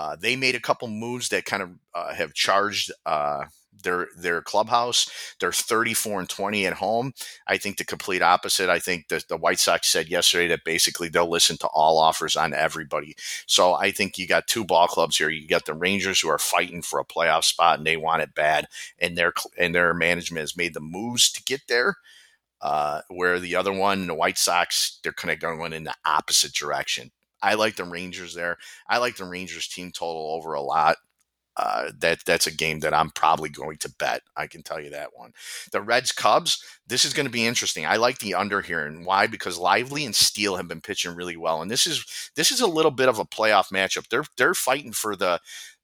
Uh, 0.00 0.16
they 0.16 0.34
made 0.34 0.54
a 0.54 0.60
couple 0.60 0.88
moves 0.88 1.28
that 1.28 1.44
kind 1.44 1.62
of 1.62 1.70
uh, 1.94 2.14
have 2.14 2.32
charged 2.32 2.90
uh, 3.04 3.44
their 3.82 4.08
their 4.16 4.40
clubhouse. 4.40 5.10
They're 5.38 5.52
34 5.52 6.20
and 6.20 6.28
20 6.28 6.66
at 6.66 6.72
home. 6.72 7.12
I 7.46 7.58
think 7.58 7.76
the 7.76 7.84
complete 7.84 8.22
opposite. 8.22 8.70
I 8.70 8.78
think 8.78 9.08
that 9.08 9.28
the 9.28 9.36
White 9.36 9.58
Sox 9.58 9.88
said 9.88 10.08
yesterday 10.08 10.48
that 10.48 10.64
basically 10.64 11.10
they'll 11.10 11.28
listen 11.28 11.58
to 11.58 11.66
all 11.66 11.98
offers 11.98 12.34
on 12.34 12.54
everybody. 12.54 13.14
So 13.44 13.74
I 13.74 13.90
think 13.90 14.16
you 14.16 14.26
got 14.26 14.46
two 14.46 14.64
ball 14.64 14.86
clubs 14.86 15.18
here. 15.18 15.28
You 15.28 15.46
got 15.46 15.66
the 15.66 15.74
Rangers 15.74 16.20
who 16.20 16.30
are 16.30 16.38
fighting 16.38 16.80
for 16.80 16.98
a 16.98 17.04
playoff 17.04 17.44
spot 17.44 17.76
and 17.76 17.86
they 17.86 17.98
want 17.98 18.22
it 18.22 18.34
bad, 18.34 18.68
and 18.98 19.18
their 19.18 19.34
and 19.58 19.74
their 19.74 19.92
management 19.92 20.40
has 20.40 20.56
made 20.56 20.72
the 20.72 20.80
moves 20.80 21.30
to 21.32 21.42
get 21.42 21.60
there. 21.68 21.96
Uh, 22.62 23.02
where 23.08 23.38
the 23.38 23.54
other 23.54 23.72
one, 23.72 24.06
the 24.06 24.14
White 24.14 24.38
Sox, 24.38 24.98
they're 25.02 25.12
kind 25.12 25.32
of 25.32 25.40
going 25.40 25.74
in 25.74 25.84
the 25.84 25.94
opposite 26.06 26.54
direction. 26.54 27.10
I 27.42 27.54
like 27.54 27.76
the 27.76 27.84
Rangers 27.84 28.34
there. 28.34 28.58
I 28.88 28.98
like 28.98 29.16
the 29.16 29.24
Rangers 29.24 29.68
team 29.68 29.90
total 29.92 30.32
over 30.32 30.54
a 30.54 30.62
lot. 30.62 30.96
Uh, 31.56 31.90
that 31.98 32.24
that's 32.24 32.46
a 32.46 32.54
game 32.54 32.80
that 32.80 32.94
I'm 32.94 33.10
probably 33.10 33.50
going 33.50 33.76
to 33.78 33.92
bet. 33.98 34.22
I 34.36 34.46
can 34.46 34.62
tell 34.62 34.80
you 34.80 34.88
that 34.90 35.10
one. 35.14 35.32
The 35.72 35.82
Reds 35.82 36.12
Cubs. 36.12 36.64
This 36.86 37.04
is 37.04 37.12
going 37.12 37.26
to 37.26 37.30
be 37.30 37.44
interesting. 37.44 37.84
I 37.84 37.96
like 37.96 38.18
the 38.18 38.34
under 38.34 38.60
here, 38.62 38.86
and 38.86 39.04
why? 39.04 39.26
Because 39.26 39.58
Lively 39.58 40.06
and 40.06 40.14
Steele 40.14 40.56
have 40.56 40.68
been 40.68 40.80
pitching 40.80 41.14
really 41.14 41.36
well, 41.36 41.60
and 41.60 41.70
this 41.70 41.86
is 41.86 42.04
this 42.36 42.50
is 42.50 42.60
a 42.60 42.66
little 42.66 42.92
bit 42.92 43.08
of 43.08 43.18
a 43.18 43.24
playoff 43.24 43.70
matchup. 43.72 44.08
They're 44.08 44.24
they're 44.38 44.54
fighting 44.54 44.92
for 44.92 45.16
the 45.16 45.40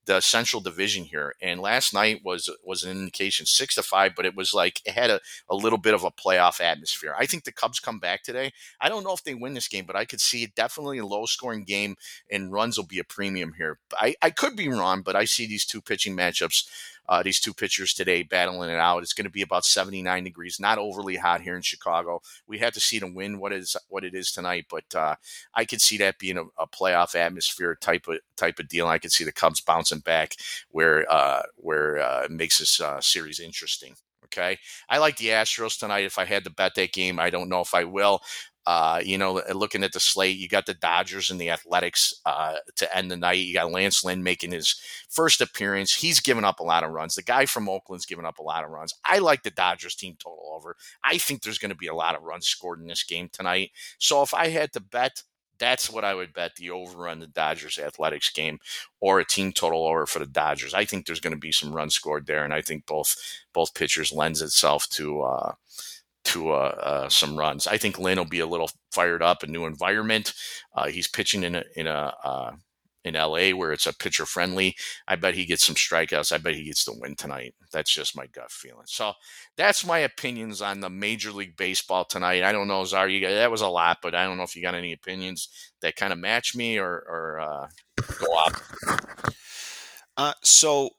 the 0.07 0.21
Central 0.21 0.63
Division 0.63 1.05
here. 1.05 1.35
And 1.43 1.61
last 1.61 1.93
night 1.93 2.23
was 2.25 2.49
was 2.65 2.85
an 2.85 2.93
indication 2.93 3.45
six 3.47 3.75
to 3.75 3.83
five, 3.83 4.15
but 4.17 4.25
it 4.25 4.35
was 4.35 4.55
like 4.55 4.81
it 4.85 4.93
had 4.93 5.11
a, 5.11 5.21
a 5.51 5.55
little 5.55 5.79
bit 5.79 5.95
of 5.95 6.05
a 6.05 6.11
playoff 6.11 6.61
atmosphere. 6.61 7.15
I 7.19 7.27
think 7.27 7.45
the 7.45 7.53
Cubs 7.53 7.81
come 7.81 7.99
back 7.99 8.23
today. 8.23 8.53
I 8.81 8.89
don't 8.89 9.05
know 9.05 9.13
if 9.13 9.25
they 9.25 9.35
win 9.35 9.55
this 9.55 9.69
game, 9.69 9.85
but 9.85 9.97
I 9.97 10.05
could 10.05 10.21
see 10.21 10.43
it 10.43 10.55
definitely 10.55 10.99
a 10.99 11.07
low 11.07 11.27
scoring 11.27 11.65
game 11.65 11.97
and 12.31 12.53
runs 12.53 12.77
will 12.77 12.87
be 12.87 12.99
a 12.99 13.05
premium 13.05 13.55
here. 13.59 13.79
I, 13.95 14.15
I 14.23 14.31
could 14.31 14.57
be 14.57 14.69
wrong, 14.69 15.03
but 15.03 15.17
I 15.17 15.25
see 15.25 15.47
these 15.47 15.67
two 15.67 15.81
pitching 15.81 16.17
matchups 16.17 16.69
uh, 17.09 17.23
these 17.23 17.41
two 17.41 17.55
pitchers 17.55 17.95
today 17.95 18.23
battling 18.23 18.71
it 18.71 18.79
out. 18.79 19.03
It's 19.03 19.13
going 19.13 19.25
to 19.27 19.31
be 19.31 19.43
about 19.43 19.65
79 19.65 20.25
degrees, 20.25 20.59
not 20.61 20.79
overly 20.79 21.17
hot 21.17 21.41
here 21.41 21.57
in 21.57 21.63
Chicago. 21.63 22.21
We 22.47 22.59
have 22.59 22.75
to 22.75 22.81
see 22.81 22.99
the 22.99 23.13
wind 23.13 23.41
what 23.41 23.53
is 23.53 23.77
what 23.89 24.05
it 24.05 24.15
is 24.15 24.31
tonight, 24.31 24.67
but 24.71 24.95
uh, 24.95 25.17
I 25.55 25.65
could 25.65 25.81
see 25.81 25.99
that 25.99 26.19
being 26.19 26.39
a, 26.39 26.45
a, 26.59 26.67
playoff 26.67 27.15
atmosphere 27.15 27.77
type 27.81 28.09
of 28.09 28.19
type 28.37 28.59
of 28.59 28.69
deal. 28.69 28.87
I 28.87 28.99
could 28.99 29.13
see 29.13 29.25
the 29.25 29.33
Cubs 29.33 29.61
bouncing 29.61 30.01
back 30.01 30.37
where 30.71 31.11
uh, 31.11 31.43
where 31.57 31.99
uh, 31.99 32.25
it 32.25 32.31
makes 32.31 32.59
this 32.59 32.81
uh, 32.81 33.01
series 33.01 33.41
interesting. 33.41 33.95
Okay. 34.27 34.59
I 34.89 34.99
like 34.99 35.17
the 35.17 35.29
Astros 35.29 35.79
tonight. 35.79 36.05
If 36.05 36.19
I 36.19 36.25
had 36.25 36.45
to 36.45 36.51
bet 36.51 36.75
that 36.75 36.93
game, 36.93 37.21
I 37.21 37.31
don't 37.31 37.49
know 37.49 37.61
if 37.61 37.75
I 37.75 37.85
will. 37.85 38.21
Uh, 38.67 39.01
you 39.05 39.17
know, 39.17 39.41
looking 39.55 39.85
at 39.85 39.93
the 39.93 40.01
slate, 40.01 40.37
you 40.37 40.49
got 40.49 40.67
the 40.67 40.75
Dodgers 40.75 41.31
and 41.31 41.41
the 41.41 41.51
Athletics 41.51 42.21
uh, 42.27 42.57
to 42.75 42.97
end 42.97 43.11
the 43.11 43.17
night. 43.17 43.39
You 43.39 43.55
got 43.55 43.71
Lance 43.71 44.05
Lynn 44.05 44.25
making 44.25 44.51
his 44.51 44.75
first 45.09 45.41
appearance. 45.41 45.95
He's 45.95 46.19
given 46.19 46.45
up 46.45 46.59
a 46.59 46.65
lot 46.65 46.83
of 46.83 46.91
runs. 46.91 47.15
The 47.15 47.23
guy 47.23 47.47
from 47.47 47.69
Oakland's 47.69 48.07
given 48.07 48.27
up 48.27 48.39
a 48.39 48.43
lot 48.43 48.65
of 48.65 48.71
runs. 48.71 48.93
I 49.05 49.19
like 49.19 49.45
the 49.45 49.51
Dodgers 49.51 49.95
team 49.95 50.17
total 50.19 50.53
over. 50.53 50.77
I 51.05 51.19
think 51.19 51.43
there's 51.43 51.59
going 51.59 51.71
to 51.71 51.77
be 51.77 51.87
a 51.87 51.95
lot 51.95 52.17
of 52.17 52.25
runs 52.25 52.49
scored 52.49 52.81
in 52.81 52.89
this 52.89 53.05
game 53.05 53.29
tonight. 53.33 53.71
So 53.99 54.23
if 54.23 54.35
I 54.35 54.49
had 54.49 54.73
to 54.73 54.81
bet, 54.81 55.23
that's 55.59 55.89
what 55.89 56.05
I 56.05 56.15
would 56.15 56.33
bet 56.33 56.57
the 56.57 56.71
over 56.71 57.09
on 57.09 57.21
the 57.21 57.27
Dodgers 57.27 57.79
Athletics 57.79 58.31
game 58.31 58.59
or 59.01 59.21
a 59.21 59.25
team 59.25 59.53
total 59.53 59.87
over 59.87 60.07
for 60.07 60.19
the 60.19 60.27
Dodgers. 60.27 60.75
I 60.75 60.85
think 60.85 61.07
there's 61.07 61.21
going 61.21 61.33
to 61.33 61.39
be 61.39 61.53
some 61.53 61.73
runs 61.73 61.95
scored 61.95 62.27
there, 62.27 62.45
and 62.45 62.53
I 62.53 62.63
think 62.63 62.87
both 62.87 63.17
both 63.53 63.75
pitchers 63.75 64.13
lends 64.13 64.43
itself 64.43 64.89
to. 64.91 65.23
Uh, 65.23 65.53
to 66.27 66.51
uh, 66.51 66.75
uh, 66.83 67.09
some 67.09 67.37
runs. 67.37 67.67
I 67.67 67.79
think 67.79 67.99
Lynn 67.99 68.19
will 68.19 68.25
be 68.25 68.41
a 68.41 68.47
little 68.47 68.71
fired 68.93 69.23
up, 69.23 69.43
a 69.43 69.47
new 69.47 69.67
environment. 69.67 70.35
Uh, 70.75 70.87
he's 70.87 71.09
pitching 71.09 71.43
in 71.43 71.55
a 71.55 71.65
in 71.75 71.87
a 71.87 72.15
uh, 72.23 72.53
in 73.07 73.15
LA 73.15 73.51
where 73.51 73.73
it's 73.73 73.87
a 73.87 73.97
pitcher 73.97 74.27
friendly. 74.27 74.77
I 75.07 75.15
bet 75.15 75.35
he 75.35 75.47
gets 75.47 75.65
some 75.65 75.77
strikeouts. 75.77 76.33
I 76.33 76.39
bet 76.39 76.57
he 76.57 76.65
gets 76.65 76.85
the 76.85 76.93
win 76.99 77.15
tonight. 77.15 77.55
That's 77.73 77.95
just 77.95 78.17
my 78.17 78.27
gut 78.27 78.51
feeling. 78.51 78.87
So 78.87 79.13
that's 79.57 79.87
my 79.87 79.99
opinions 79.99 80.61
on 80.61 80.81
the 80.81 80.91
Major 80.91 81.31
League 81.31 81.57
Baseball 81.57 82.05
tonight. 82.05 82.43
I 82.43 82.51
don't 82.51 82.67
know, 82.67 82.85
Czar, 82.85 83.09
you 83.09 83.21
got, 83.21 83.31
that 83.31 83.53
was 83.53 83.61
a 83.61 83.69
lot, 83.69 83.99
but 84.03 84.17
I 84.17 84.25
don't 84.25 84.37
know 84.37 84.43
if 84.43 84.57
you 84.57 84.63
got 84.63 84.75
any 84.75 84.93
opinions 84.93 85.49
that 85.83 85.95
kind 85.95 86.13
of 86.13 86.19
match 86.19 86.57
me 86.57 86.79
or, 86.79 86.91
or 86.91 87.41
uh, 87.41 87.69
go 88.19 88.39
up. 88.45 88.53
Uh, 90.17 90.33
so 90.43 90.91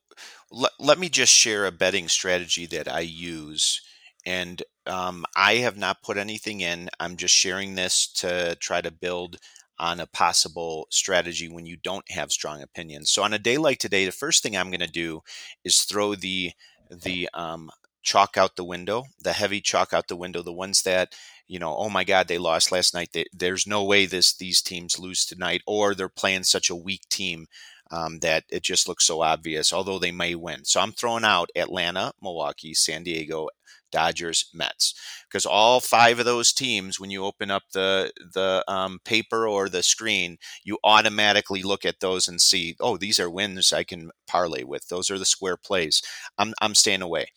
let, 0.49 0.71
let 0.79 0.99
me 0.99 1.09
just 1.09 1.33
share 1.33 1.65
a 1.65 1.71
betting 1.71 2.07
strategy 2.07 2.65
that 2.67 2.87
I 2.87 3.01
use 3.01 3.81
and 4.27 4.61
um, 4.85 5.25
I 5.37 5.55
have 5.55 5.77
not 5.77 6.03
put 6.03 6.17
anything 6.17 6.59
in. 6.59 6.89
I'm 6.99 7.15
just 7.15 7.33
sharing 7.33 7.75
this 7.75 8.07
to 8.15 8.57
try 8.59 8.81
to 8.81 8.91
build 8.91 9.37
on 9.79 10.01
a 10.01 10.07
possible 10.07 10.87
strategy 10.91 11.47
when 11.47 11.65
you 11.65 11.77
don't 11.77 12.11
have 12.11 12.31
strong 12.31 12.61
opinions. 12.61 13.09
So 13.09 13.23
on 13.23 13.31
a 13.31 13.39
day 13.39 13.57
like 13.57 13.79
today, 13.79 14.05
the 14.05 14.11
first 14.11 14.43
thing 14.43 14.57
I'm 14.57 14.69
going 14.69 14.81
to 14.81 14.87
do 14.87 15.21
is 15.63 15.83
throw 15.83 16.13
the 16.13 16.51
the 16.91 17.29
um, 17.33 17.69
chalk 18.03 18.37
out 18.37 18.57
the 18.57 18.65
window, 18.65 19.05
the 19.23 19.33
heavy 19.33 19.61
chalk 19.61 19.93
out 19.93 20.09
the 20.09 20.15
window, 20.17 20.41
the 20.41 20.53
ones 20.53 20.83
that 20.83 21.15
you 21.47 21.59
know, 21.59 21.73
oh 21.77 21.89
my 21.89 22.03
God, 22.03 22.27
they 22.27 22.37
lost 22.37 22.73
last 22.73 22.93
night. 22.93 23.11
They, 23.13 23.25
there's 23.31 23.65
no 23.65 23.81
way 23.85 24.05
this 24.05 24.35
these 24.35 24.61
teams 24.61 24.99
lose 24.99 25.25
tonight, 25.25 25.61
or 25.65 25.95
they're 25.95 26.09
playing 26.09 26.43
such 26.43 26.69
a 26.69 26.75
weak 26.75 27.07
team 27.07 27.47
um, 27.91 28.19
that 28.19 28.43
it 28.49 28.63
just 28.63 28.89
looks 28.89 29.05
so 29.05 29.21
obvious. 29.21 29.71
Although 29.71 29.99
they 29.99 30.11
may 30.11 30.35
win, 30.35 30.65
so 30.65 30.81
I'm 30.81 30.91
throwing 30.91 31.23
out 31.23 31.49
Atlanta, 31.55 32.11
Milwaukee, 32.21 32.73
San 32.73 33.03
Diego, 33.03 33.47
Dodgers, 33.91 34.49
Mets, 34.53 34.93
because 35.27 35.45
all 35.45 35.79
five 35.79 36.19
of 36.19 36.25
those 36.25 36.53
teams, 36.53 36.99
when 36.99 37.09
you 37.11 37.23
open 37.25 37.51
up 37.51 37.63
the 37.73 38.11
the 38.33 38.63
um, 38.67 38.99
paper 39.05 39.47
or 39.47 39.69
the 39.69 39.83
screen, 39.83 40.37
you 40.63 40.77
automatically 40.83 41.63
look 41.63 41.85
at 41.85 41.99
those 41.99 42.27
and 42.27 42.41
see, 42.41 42.75
oh, 42.79 42.97
these 42.97 43.19
are 43.19 43.29
wins 43.29 43.73
I 43.73 43.83
can 43.83 44.11
parlay 44.27 44.63
with. 44.63 44.87
Those 44.87 45.09
are 45.09 45.19
the 45.19 45.25
square 45.25 45.57
plays. 45.57 46.01
I'm 46.37 46.53
I'm 46.61 46.75
staying 46.75 47.01
away. 47.01 47.27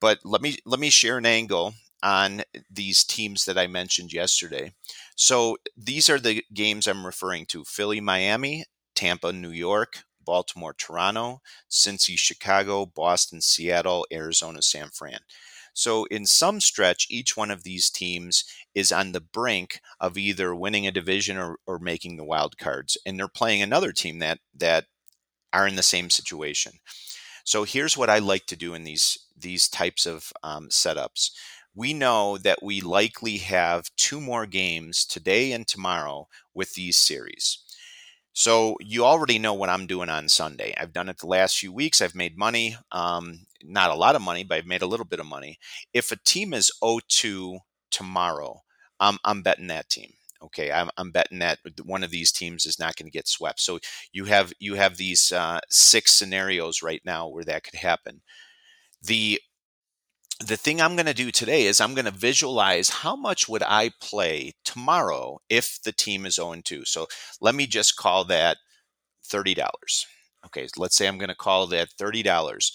But 0.00 0.18
let 0.24 0.42
me 0.42 0.56
let 0.66 0.80
me 0.80 0.90
share 0.90 1.18
an 1.18 1.26
angle 1.26 1.74
on 2.02 2.42
these 2.70 3.04
teams 3.04 3.44
that 3.44 3.56
I 3.56 3.66
mentioned 3.66 4.12
yesterday. 4.12 4.72
So 5.14 5.56
these 5.76 6.10
are 6.10 6.18
the 6.18 6.44
games 6.52 6.86
I'm 6.86 7.06
referring 7.06 7.46
to 7.46 7.64
Philly, 7.64 8.00
Miami, 8.00 8.64
Tampa, 8.94 9.32
New 9.32 9.50
York, 9.50 10.04
Baltimore, 10.24 10.74
Toronto, 10.74 11.40
Cincy, 11.70 12.18
Chicago, 12.18 12.86
Boston, 12.86 13.40
Seattle, 13.40 14.06
Arizona, 14.12 14.62
San 14.62 14.88
Fran. 14.88 15.20
So, 15.74 16.04
in 16.06 16.26
some 16.26 16.60
stretch, 16.60 17.06
each 17.10 17.36
one 17.36 17.50
of 17.50 17.64
these 17.64 17.90
teams 17.90 18.44
is 18.74 18.92
on 18.92 19.12
the 19.12 19.20
brink 19.20 19.80
of 20.00 20.18
either 20.18 20.54
winning 20.54 20.86
a 20.86 20.92
division 20.92 21.36
or, 21.38 21.58
or 21.66 21.78
making 21.78 22.16
the 22.16 22.24
wild 22.24 22.58
cards, 22.58 22.96
and 23.06 23.18
they're 23.18 23.28
playing 23.28 23.62
another 23.62 23.92
team 23.92 24.18
that 24.20 24.40
that 24.54 24.86
are 25.52 25.66
in 25.66 25.76
the 25.76 25.82
same 25.82 26.10
situation. 26.10 26.74
So, 27.44 27.64
here's 27.64 27.96
what 27.96 28.10
I 28.10 28.18
like 28.18 28.46
to 28.46 28.56
do 28.56 28.74
in 28.74 28.84
these 28.84 29.18
these 29.36 29.68
types 29.68 30.06
of 30.06 30.32
um, 30.42 30.68
setups 30.68 31.30
we 31.74 31.94
know 31.94 32.36
that 32.38 32.62
we 32.62 32.82
likely 32.82 33.38
have 33.38 33.90
two 33.96 34.20
more 34.20 34.44
games 34.46 35.06
today 35.06 35.52
and 35.52 35.66
tomorrow 35.66 36.28
with 36.54 36.74
these 36.74 36.98
series. 36.98 37.58
So 38.34 38.76
you 38.80 39.04
already 39.04 39.38
know 39.38 39.54
what 39.54 39.68
I'm 39.68 39.86
doing 39.86 40.08
on 40.08 40.28
Sunday. 40.28 40.74
I've 40.78 40.92
done 40.92 41.08
it 41.08 41.18
the 41.18 41.26
last 41.26 41.58
few 41.58 41.72
weeks. 41.72 42.00
I've 42.00 42.14
made 42.14 42.38
money, 42.38 42.76
um, 42.92 43.46
not 43.64 43.90
a 43.90 43.94
lot 43.94 44.16
of 44.16 44.22
money, 44.22 44.44
but 44.44 44.58
I've 44.58 44.66
made 44.66 44.82
a 44.82 44.86
little 44.86 45.06
bit 45.06 45.20
of 45.20 45.26
money. 45.26 45.58
If 45.92 46.12
a 46.12 46.16
team 46.16 46.54
is 46.54 46.70
0-2 46.82 47.58
tomorrow, 47.90 48.62
um, 49.00 49.18
I'm 49.24 49.42
betting 49.42 49.68
that 49.68 49.88
team. 49.88 50.12
Okay, 50.42 50.72
I'm, 50.72 50.90
I'm, 50.96 51.12
betting 51.12 51.38
that 51.38 51.60
one 51.84 52.02
of 52.02 52.10
these 52.10 52.32
teams 52.32 52.66
is 52.66 52.78
not 52.78 52.96
going 52.96 53.06
to 53.06 53.16
get 53.16 53.28
swept. 53.28 53.60
So 53.60 53.78
you 54.12 54.24
have 54.24 54.52
you 54.58 54.74
have 54.74 54.96
these 54.96 55.30
uh, 55.30 55.60
six 55.70 56.10
scenarios 56.10 56.82
right 56.82 57.00
now 57.04 57.28
where 57.28 57.44
that 57.44 57.62
could 57.62 57.78
happen. 57.78 58.22
The 59.00 59.40
the 60.40 60.56
thing 60.56 60.80
I'm 60.80 60.96
going 60.96 61.06
to 61.06 61.14
do 61.14 61.30
today 61.30 61.66
is 61.66 61.80
I'm 61.80 61.94
going 61.94 62.06
to 62.06 62.10
visualize 62.10 62.88
how 62.88 63.14
much 63.14 63.48
would 63.48 63.62
I 63.62 63.90
play 64.00 64.54
tomorrow 64.64 65.38
if 65.48 65.78
the 65.84 65.92
team 65.92 66.26
is 66.26 66.36
0 66.36 66.56
2. 66.64 66.84
So 66.84 67.06
let 67.40 67.54
me 67.54 67.66
just 67.66 67.96
call 67.96 68.24
that 68.24 68.56
$30. 69.28 69.64
Okay, 70.46 70.66
let's 70.76 70.96
say 70.96 71.06
I'm 71.06 71.18
going 71.18 71.28
to 71.28 71.34
call 71.34 71.66
that 71.68 71.90
$30. 72.00 72.72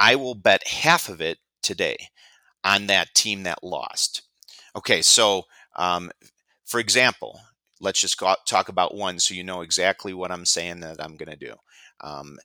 I 0.00 0.16
will 0.16 0.34
bet 0.34 0.66
half 0.66 1.10
of 1.10 1.20
it 1.20 1.38
today 1.62 2.08
on 2.64 2.86
that 2.86 3.14
team 3.14 3.44
that 3.44 3.62
lost. 3.62 4.22
Okay, 4.74 5.02
so 5.02 5.44
um, 5.76 6.10
for 6.64 6.80
example, 6.80 7.38
let's 7.80 8.00
just 8.00 8.18
go, 8.18 8.34
talk 8.46 8.68
about 8.70 8.94
one 8.94 9.18
so 9.18 9.34
you 9.34 9.44
know 9.44 9.60
exactly 9.60 10.14
what 10.14 10.32
I'm 10.32 10.46
saying 10.46 10.80
that 10.80 11.02
I'm 11.04 11.16
going 11.16 11.30
to 11.30 11.36
do. 11.36 11.54
Um, 12.00 12.38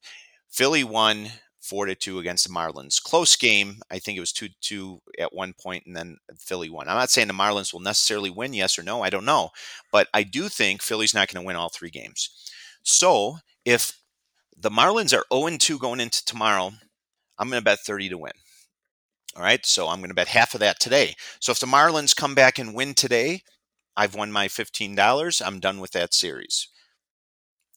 Philly 0.49 0.83
won 0.83 1.27
four 1.61 1.85
to 1.85 1.95
two 1.95 2.19
against 2.19 2.45
the 2.45 2.53
Marlins. 2.53 3.01
Close 3.01 3.35
game. 3.37 3.77
I 3.89 3.99
think 3.99 4.17
it 4.17 4.21
was 4.21 4.33
two 4.33 4.49
two 4.61 5.01
at 5.17 5.33
one 5.33 5.53
point, 5.53 5.85
and 5.85 5.95
then 5.95 6.17
Philly 6.37 6.69
won. 6.69 6.89
I'm 6.89 6.97
not 6.97 7.09
saying 7.09 7.29
the 7.29 7.33
Marlins 7.33 7.71
will 7.71 7.79
necessarily 7.79 8.29
win, 8.29 8.53
yes 8.53 8.77
or 8.77 8.83
no. 8.83 9.01
I 9.01 9.09
don't 9.09 9.25
know, 9.25 9.49
but 9.93 10.07
I 10.13 10.23
do 10.23 10.49
think 10.49 10.81
Philly's 10.81 11.13
not 11.13 11.31
going 11.31 11.41
to 11.41 11.47
win 11.47 11.55
all 11.55 11.69
three 11.69 11.89
games. 11.89 12.29
So 12.83 13.37
if 13.63 13.97
the 14.57 14.69
Marlins 14.69 15.17
are 15.17 15.25
0 15.33 15.57
2 15.57 15.79
going 15.79 15.99
into 15.99 16.23
tomorrow, 16.25 16.71
I'm 17.37 17.49
going 17.49 17.59
to 17.61 17.65
bet 17.65 17.79
30 17.79 18.09
to 18.09 18.17
win. 18.17 18.31
All 19.35 19.43
right, 19.43 19.65
so 19.65 19.87
I'm 19.87 19.99
going 19.99 20.09
to 20.09 20.15
bet 20.15 20.29
half 20.29 20.53
of 20.53 20.61
that 20.61 20.79
today. 20.79 21.15
So 21.39 21.51
if 21.51 21.59
the 21.59 21.67
Marlins 21.67 22.15
come 22.15 22.35
back 22.35 22.57
and 22.57 22.73
win 22.73 22.93
today, 22.93 23.41
I've 23.97 24.15
won 24.15 24.31
my 24.31 24.47
$15. 24.47 25.45
I'm 25.45 25.59
done 25.59 25.79
with 25.79 25.91
that 25.91 26.13
series. 26.13 26.69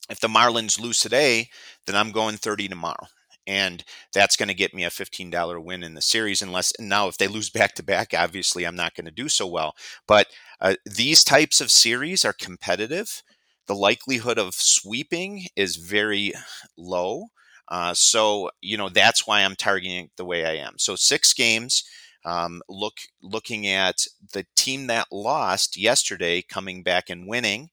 If 0.09 0.21
the 0.21 0.29
Marlins 0.29 0.81
lose 0.81 1.01
today, 1.01 1.49
then 1.87 1.97
I'm 1.97 2.13
going 2.13 2.37
30 2.37 2.69
tomorrow 2.69 3.09
and 3.49 3.83
that's 4.13 4.37
going 4.37 4.49
to 4.49 4.55
get 4.55 4.75
me 4.75 4.85
a 4.85 4.91
$15 4.91 5.65
win 5.65 5.83
in 5.83 5.95
the 5.95 6.03
series 6.03 6.43
unless 6.43 6.73
now 6.79 7.09
if 7.09 7.17
they 7.17 7.27
lose 7.27 7.51
back 7.51 7.75
to 7.75 7.83
back 7.83 8.13
obviously 8.17 8.65
i'm 8.65 8.77
not 8.77 8.95
going 8.95 9.07
to 9.07 9.11
do 9.11 9.29
so 9.29 9.47
well 9.47 9.75
but 10.07 10.29
uh, 10.61 10.75
these 10.85 11.25
types 11.25 11.61
of 11.61 11.71
series 11.71 12.25
are 12.25 12.35
competitive 12.35 13.23
the 13.67 13.75
likelihood 13.75 14.39
of 14.39 14.55
sweeping 14.55 15.47
is 15.57 15.77
very 15.77 16.33
low 16.77 17.29
uh, 17.71 17.95
so 17.95 18.51
you 18.61 18.77
know 18.77 18.89
that's 18.89 19.27
why 19.27 19.41
i'm 19.43 19.57
targeting 19.57 20.11
the 20.17 20.25
way 20.25 20.45
i 20.45 20.55
am. 20.55 20.75
So 20.79 20.97
six 20.97 21.33
games 21.33 21.85
um, 22.25 22.63
look 22.69 22.95
looking 23.23 23.67
at 23.69 24.07
the 24.33 24.47
team 24.57 24.87
that 24.89 25.09
lost 25.13 25.77
yesterday 25.77 26.43
coming 26.43 26.83
back 26.83 27.11
and 27.11 27.29
winning 27.29 27.71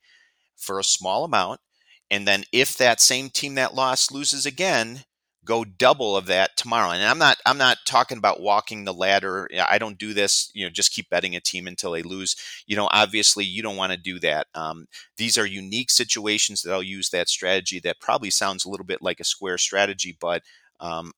for 0.58 0.80
a 0.80 0.84
small 0.84 1.24
amount 1.26 1.60
and 2.12 2.28
then 2.28 2.44
if 2.52 2.78
that 2.78 3.02
same 3.02 3.30
team 3.30 3.56
that 3.56 3.76
lost 3.76 4.12
loses 4.12 4.46
again 4.46 5.04
go 5.46 5.64
double 5.64 6.18
of 6.18 6.26
that 6.28 6.58
tomorrow. 6.58 6.92
And 6.92 7.04
I'm 7.04 7.18
not 7.20 7.38
I'm 7.46 7.58
not 7.58 7.78
talking 7.86 8.18
about 8.18 8.42
walking 8.42 8.84
the 8.84 8.94
ladder. 8.94 9.48
I 9.70 9.78
don't 9.78 9.98
do 9.98 10.14
this. 10.14 10.52
You 10.54 10.66
know, 10.66 10.70
just 10.72 10.94
keep 10.94 11.10
betting 11.10 11.36
a 11.36 11.40
team 11.40 11.68
until 11.68 11.92
they 11.92 12.04
lose. 12.04 12.36
You 12.66 12.76
know, 12.76 12.90
obviously 12.92 13.46
you 13.46 13.62
don't 13.62 13.78
want 13.78 13.92
to 13.94 13.98
do 13.98 14.20
that. 14.20 14.48
Um, 14.56 14.88
these 15.18 15.38
are 15.38 15.46
unique 15.46 15.92
situations 15.92 16.62
that 16.62 16.74
I'll 16.74 16.84
use 16.84 17.10
that 17.12 17.30
strategy. 17.30 17.80
That 17.80 18.00
probably 18.02 18.30
sounds 18.32 18.66
a 18.66 18.70
little 18.70 18.86
bit 18.86 19.02
like 19.02 19.20
a 19.20 19.26
square 19.26 19.58
strategy, 19.58 20.18
but 20.20 20.44
um, 20.80 21.14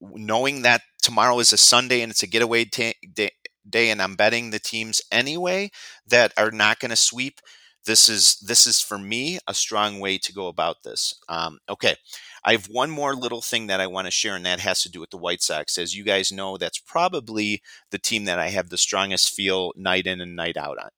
knowing 0.00 0.62
that 0.62 0.82
tomorrow 1.02 1.38
is 1.38 1.52
a 1.52 1.58
Sunday 1.58 2.02
and 2.02 2.10
it's 2.10 2.22
a 2.22 2.26
getaway 2.26 2.64
t- 2.64 2.94
day, 3.12 3.30
day, 3.68 3.90
and 3.90 4.00
I'm 4.00 4.14
betting 4.14 4.50
the 4.50 4.58
teams 4.58 5.02
anyway 5.10 5.70
that 6.06 6.32
are 6.36 6.50
not 6.50 6.78
going 6.80 6.90
to 6.90 6.96
sweep. 6.96 7.40
This 7.84 8.08
is 8.08 8.36
this 8.38 8.64
is 8.66 8.80
for 8.80 8.96
me 8.96 9.40
a 9.48 9.54
strong 9.54 9.98
way 9.98 10.16
to 10.18 10.32
go 10.32 10.46
about 10.46 10.84
this. 10.84 11.14
Um, 11.28 11.58
okay, 11.68 11.96
I 12.44 12.52
have 12.52 12.66
one 12.66 12.90
more 12.90 13.14
little 13.14 13.40
thing 13.40 13.68
that 13.68 13.80
I 13.80 13.86
want 13.86 14.06
to 14.06 14.10
share, 14.10 14.34
and 14.34 14.44
that 14.46 14.60
has 14.60 14.82
to 14.82 14.90
do 14.90 15.00
with 15.00 15.10
the 15.10 15.18
White 15.18 15.42
Sox. 15.42 15.78
As 15.78 15.94
you 15.94 16.04
guys 16.04 16.32
know, 16.32 16.56
that's 16.56 16.78
probably 16.78 17.62
the 17.90 17.98
team 17.98 18.24
that 18.24 18.38
I 18.38 18.48
have 18.48 18.68
the 18.68 18.78
strongest 18.78 19.34
feel 19.34 19.72
night 19.76 20.06
in 20.06 20.20
and 20.20 20.34
night 20.34 20.56
out 20.56 20.78
on. 20.78 20.90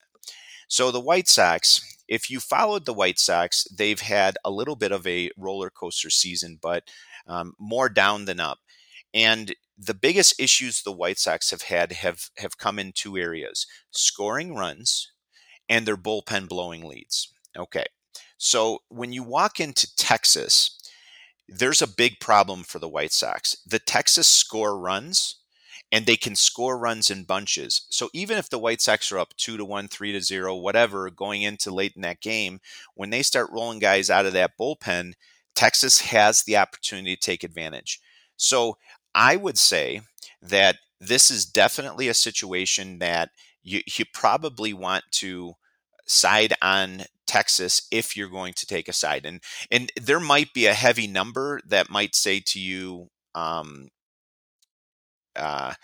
So 0.68 0.90
the 0.90 1.00
White 1.00 1.28
Sox, 1.28 1.82
if 2.08 2.30
you 2.30 2.40
followed 2.40 2.86
the 2.86 2.94
White 2.94 3.18
Sox, 3.18 3.64
they've 3.64 4.00
had 4.00 4.36
a 4.44 4.50
little 4.50 4.76
bit 4.76 4.92
of 4.92 5.06
a 5.06 5.30
roller 5.36 5.70
coaster 5.70 6.10
season, 6.10 6.58
but 6.60 6.84
um, 7.26 7.54
more 7.58 7.88
down 7.88 8.24
than 8.24 8.40
up. 8.40 8.58
And 9.12 9.54
the 9.76 9.94
biggest 9.94 10.40
issues 10.40 10.82
the 10.82 10.92
White 10.92 11.18
Sox 11.18 11.50
have 11.50 11.62
had 11.62 11.92
have 11.92 12.30
have 12.38 12.58
come 12.58 12.78
in 12.78 12.92
two 12.92 13.16
areas: 13.16 13.66
scoring 13.90 14.54
runs 14.54 15.12
and 15.68 15.86
their 15.86 15.96
bullpen 15.96 16.48
blowing 16.48 16.82
leads. 16.84 17.32
Okay. 17.56 17.86
So 18.36 18.80
when 18.88 19.12
you 19.12 19.22
walk 19.22 19.60
into 19.60 19.94
Texas, 19.96 20.78
there's 21.48 21.82
a 21.82 21.86
big 21.88 22.20
problem 22.20 22.62
for 22.62 22.78
the 22.78 22.88
White 22.88 23.12
Sox. 23.12 23.56
The 23.66 23.78
Texas 23.78 24.28
score 24.28 24.78
runs 24.78 25.36
and 25.92 26.06
they 26.06 26.16
can 26.16 26.34
score 26.34 26.78
runs 26.78 27.10
in 27.10 27.24
bunches. 27.24 27.86
So 27.88 28.08
even 28.12 28.38
if 28.38 28.50
the 28.50 28.58
White 28.58 28.80
Sox 28.80 29.12
are 29.12 29.18
up 29.18 29.34
2 29.36 29.56
to 29.56 29.64
1, 29.64 29.88
3 29.88 30.12
to 30.12 30.20
0, 30.20 30.56
whatever 30.56 31.08
going 31.10 31.42
into 31.42 31.70
late 31.70 31.92
in 31.94 32.02
that 32.02 32.20
game, 32.20 32.60
when 32.94 33.10
they 33.10 33.22
start 33.22 33.50
rolling 33.52 33.78
guys 33.78 34.10
out 34.10 34.26
of 34.26 34.32
that 34.32 34.58
bullpen, 34.58 35.12
Texas 35.54 36.00
has 36.00 36.42
the 36.42 36.56
opportunity 36.56 37.14
to 37.14 37.20
take 37.20 37.44
advantage. 37.44 38.00
So 38.36 38.76
I 39.14 39.36
would 39.36 39.58
say 39.58 40.00
that 40.42 40.76
this 41.00 41.30
is 41.30 41.44
definitely 41.44 42.08
a 42.08 42.14
situation 42.14 42.98
that 42.98 43.30
you, 43.62 43.82
you 43.86 44.04
probably 44.12 44.72
want 44.72 45.04
to 45.12 45.54
side 46.06 46.54
on 46.60 47.02
Texas 47.34 47.88
if 47.90 48.16
you're 48.16 48.28
going 48.28 48.54
to 48.54 48.66
take 48.66 48.88
a 48.88 48.92
side. 48.92 49.26
And 49.26 49.40
and 49.70 49.90
there 50.00 50.20
might 50.20 50.52
be 50.54 50.66
a 50.66 50.74
heavy 50.84 51.08
number 51.08 51.60
that 51.66 51.90
might 51.90 52.14
say 52.14 52.40
to 52.52 52.60
you, 52.60 53.08
um, 53.34 53.88
uh, 55.36 55.74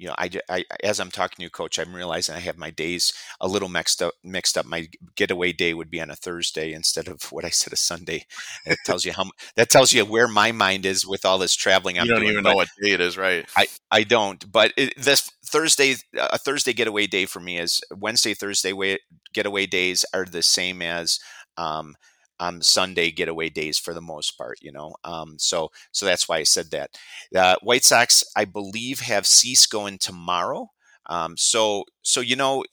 you 0.00 0.08
know, 0.08 0.14
I, 0.16 0.30
I, 0.48 0.64
as 0.82 0.98
I'm 0.98 1.10
talking 1.10 1.36
to 1.36 1.42
you, 1.42 1.50
coach, 1.50 1.78
I'm 1.78 1.94
realizing 1.94 2.34
I 2.34 2.38
have 2.38 2.56
my 2.56 2.70
days 2.70 3.12
a 3.38 3.46
little 3.46 3.68
mixed 3.68 4.02
up. 4.02 4.14
Mixed 4.24 4.56
up. 4.56 4.64
My 4.64 4.88
getaway 5.14 5.52
day 5.52 5.74
would 5.74 5.90
be 5.90 6.00
on 6.00 6.10
a 6.10 6.16
Thursday 6.16 6.72
instead 6.72 7.06
of 7.06 7.30
what 7.30 7.44
I 7.44 7.50
said 7.50 7.74
a 7.74 7.76
Sunday. 7.76 8.24
It 8.64 8.78
tells 8.86 9.04
you 9.04 9.12
how 9.12 9.26
that 9.56 9.68
tells 9.68 9.92
you 9.92 10.06
where 10.06 10.26
my 10.26 10.52
mind 10.52 10.86
is 10.86 11.06
with 11.06 11.26
all 11.26 11.36
this 11.36 11.54
traveling. 11.54 11.98
I'm 11.98 12.06
you 12.06 12.12
don't 12.12 12.20
doing. 12.20 12.32
even 12.32 12.44
know 12.44 12.54
what 12.54 12.68
day 12.82 12.92
it 12.92 13.00
is, 13.02 13.18
right? 13.18 13.46
I, 13.54 13.66
I 13.90 14.04
don't. 14.04 14.50
But 14.50 14.72
it, 14.78 14.94
this 14.96 15.30
Thursday, 15.44 15.96
a 16.16 16.38
Thursday 16.38 16.72
getaway 16.72 17.06
day 17.06 17.26
for 17.26 17.40
me 17.40 17.58
is 17.58 17.82
Wednesday, 17.94 18.32
Thursday 18.32 18.72
way, 18.72 19.00
getaway 19.34 19.66
days 19.66 20.06
are 20.14 20.24
the 20.24 20.42
same 20.42 20.80
as 20.80 21.20
um, 21.58 21.94
on 22.40 22.62
Sunday 22.62 23.12
getaway 23.12 23.50
days 23.50 23.78
for 23.78 23.94
the 23.94 24.02
most 24.02 24.32
part, 24.38 24.58
you 24.62 24.72
know. 24.72 24.94
Um, 25.04 25.36
so 25.38 25.70
so 25.92 26.06
that's 26.06 26.28
why 26.28 26.38
I 26.38 26.44
said 26.44 26.72
that. 26.72 26.98
Uh, 27.36 27.56
White 27.62 27.84
Sox, 27.84 28.24
I 28.36 28.46
believe, 28.46 29.00
have 29.00 29.26
Cease 29.26 29.66
going 29.66 29.98
tomorrow. 29.98 30.70
Um, 31.06 31.36
so 31.36 31.84
so 32.02 32.20
you 32.20 32.36
know, 32.36 32.64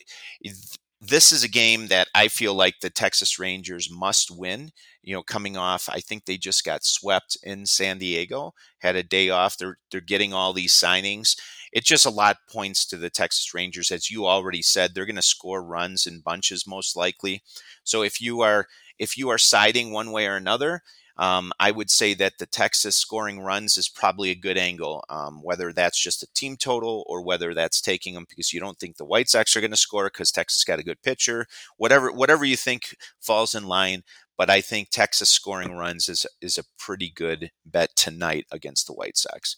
this 0.99 1.31
is 1.31 1.43
a 1.43 1.49
game 1.49 1.87
that 1.87 2.07
I 2.15 2.27
feel 2.27 2.55
like 2.55 2.79
the 2.81 2.89
Texas 2.89 3.37
Rangers 3.37 3.89
must 3.91 4.31
win. 4.31 4.71
You 5.03 5.13
know, 5.15 5.23
coming 5.23 5.55
off, 5.55 5.87
I 5.91 5.99
think 5.99 6.25
they 6.25 6.37
just 6.37 6.65
got 6.65 6.83
swept 6.83 7.37
in 7.43 7.65
San 7.65 7.99
Diego, 7.99 8.53
had 8.79 8.95
a 8.95 9.03
day 9.03 9.29
off. 9.29 9.57
They're 9.57 9.77
they're 9.91 10.01
getting 10.01 10.33
all 10.33 10.53
these 10.53 10.73
signings. 10.73 11.37
It 11.71 11.83
just 11.85 12.05
a 12.05 12.09
lot 12.09 12.37
points 12.49 12.85
to 12.87 12.97
the 12.97 13.09
Texas 13.09 13.53
Rangers, 13.53 13.91
as 13.91 14.09
you 14.09 14.25
already 14.25 14.61
said. 14.61 14.95
They're 14.95 15.05
going 15.05 15.15
to 15.17 15.21
score 15.21 15.63
runs 15.63 16.07
in 16.07 16.21
bunches 16.21 16.65
most 16.65 16.95
likely. 16.95 17.43
So 17.83 18.01
if 18.01 18.19
you 18.21 18.41
are 18.41 18.67
if 18.99 19.17
you 19.17 19.29
are 19.29 19.37
siding 19.37 19.91
one 19.91 20.11
way 20.11 20.27
or 20.27 20.35
another, 20.35 20.81
um, 21.17 21.51
I 21.59 21.71
would 21.71 21.89
say 21.89 22.13
that 22.15 22.37
the 22.37 22.45
Texas 22.45 22.95
scoring 22.95 23.39
runs 23.39 23.77
is 23.77 23.89
probably 23.89 24.29
a 24.29 24.35
good 24.35 24.57
angle, 24.57 25.03
um, 25.09 25.41
whether 25.41 25.73
that's 25.73 25.99
just 25.99 26.21
a 26.21 26.33
team 26.33 26.57
total 26.57 27.03
or 27.07 27.23
whether 27.23 27.53
that's 27.53 27.81
taking 27.81 28.13
them 28.13 28.25
because 28.29 28.53
you 28.53 28.59
don't 28.59 28.77
think 28.77 28.97
the 28.97 29.05
White 29.05 29.27
Sox 29.29 29.55
are 29.55 29.61
going 29.61 29.71
to 29.71 29.77
score 29.77 30.05
because 30.05 30.31
Texas 30.31 30.63
got 30.63 30.79
a 30.79 30.83
good 30.83 31.01
pitcher. 31.01 31.47
Whatever, 31.77 32.11
whatever 32.11 32.45
you 32.45 32.55
think 32.55 32.95
falls 33.19 33.55
in 33.55 33.65
line. 33.65 34.03
But 34.37 34.51
I 34.51 34.61
think 34.61 34.91
Texas 34.91 35.31
scoring 35.31 35.73
runs 35.73 36.07
is 36.07 36.27
is 36.41 36.59
a 36.59 36.63
pretty 36.77 37.11
good 37.15 37.49
bet 37.65 37.95
tonight 37.95 38.45
against 38.51 38.85
the 38.85 38.93
White 38.93 39.17
Sox. 39.17 39.57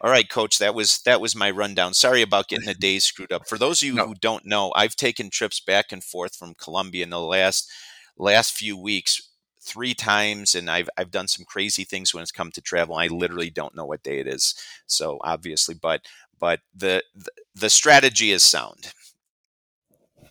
All 0.00 0.10
right, 0.10 0.28
coach, 0.28 0.58
that 0.58 0.74
was 0.74 1.02
that 1.02 1.20
was 1.20 1.36
my 1.36 1.50
rundown. 1.50 1.92
Sorry 1.92 2.22
about 2.22 2.48
getting 2.48 2.64
the 2.64 2.72
days 2.72 3.04
screwed 3.04 3.30
up. 3.30 3.46
For 3.46 3.58
those 3.58 3.82
of 3.82 3.88
you 3.88 3.94
no. 3.94 4.06
who 4.06 4.14
don't 4.14 4.46
know, 4.46 4.72
I've 4.74 4.96
taken 4.96 5.28
trips 5.28 5.60
back 5.60 5.92
and 5.92 6.02
forth 6.02 6.34
from 6.34 6.54
Colombia 6.54 7.02
in 7.02 7.10
the 7.10 7.20
last 7.20 7.70
last 8.18 8.56
few 8.56 8.76
weeks 8.76 9.20
three 9.60 9.94
times 9.94 10.54
and 10.54 10.70
I've 10.70 10.88
I've 10.96 11.10
done 11.10 11.28
some 11.28 11.44
crazy 11.44 11.84
things 11.84 12.14
when 12.14 12.22
it's 12.22 12.32
come 12.32 12.50
to 12.52 12.60
travel. 12.60 12.96
I 12.96 13.08
literally 13.08 13.50
don't 13.50 13.74
know 13.74 13.84
what 13.84 14.02
day 14.02 14.20
it 14.20 14.26
is. 14.28 14.54
So 14.86 15.18
obviously, 15.22 15.74
but 15.74 16.02
but 16.38 16.60
the 16.74 17.02
the, 17.14 17.30
the 17.54 17.70
strategy 17.70 18.30
is 18.30 18.42
sound. 18.42 18.92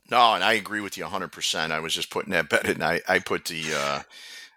No, 0.10 0.36
and 0.36 0.44
I 0.44 0.54
agree 0.54 0.82
with 0.82 0.98
you 0.98 1.04
100%. 1.04 1.72
I 1.72 1.80
was 1.80 1.94
just 1.94 2.12
putting 2.12 2.32
that 2.32 2.50
bet 2.50 2.68
and 2.68 2.84
I 2.84 3.02
I 3.08 3.20
put 3.20 3.46
the 3.46 3.64
uh 3.76 4.02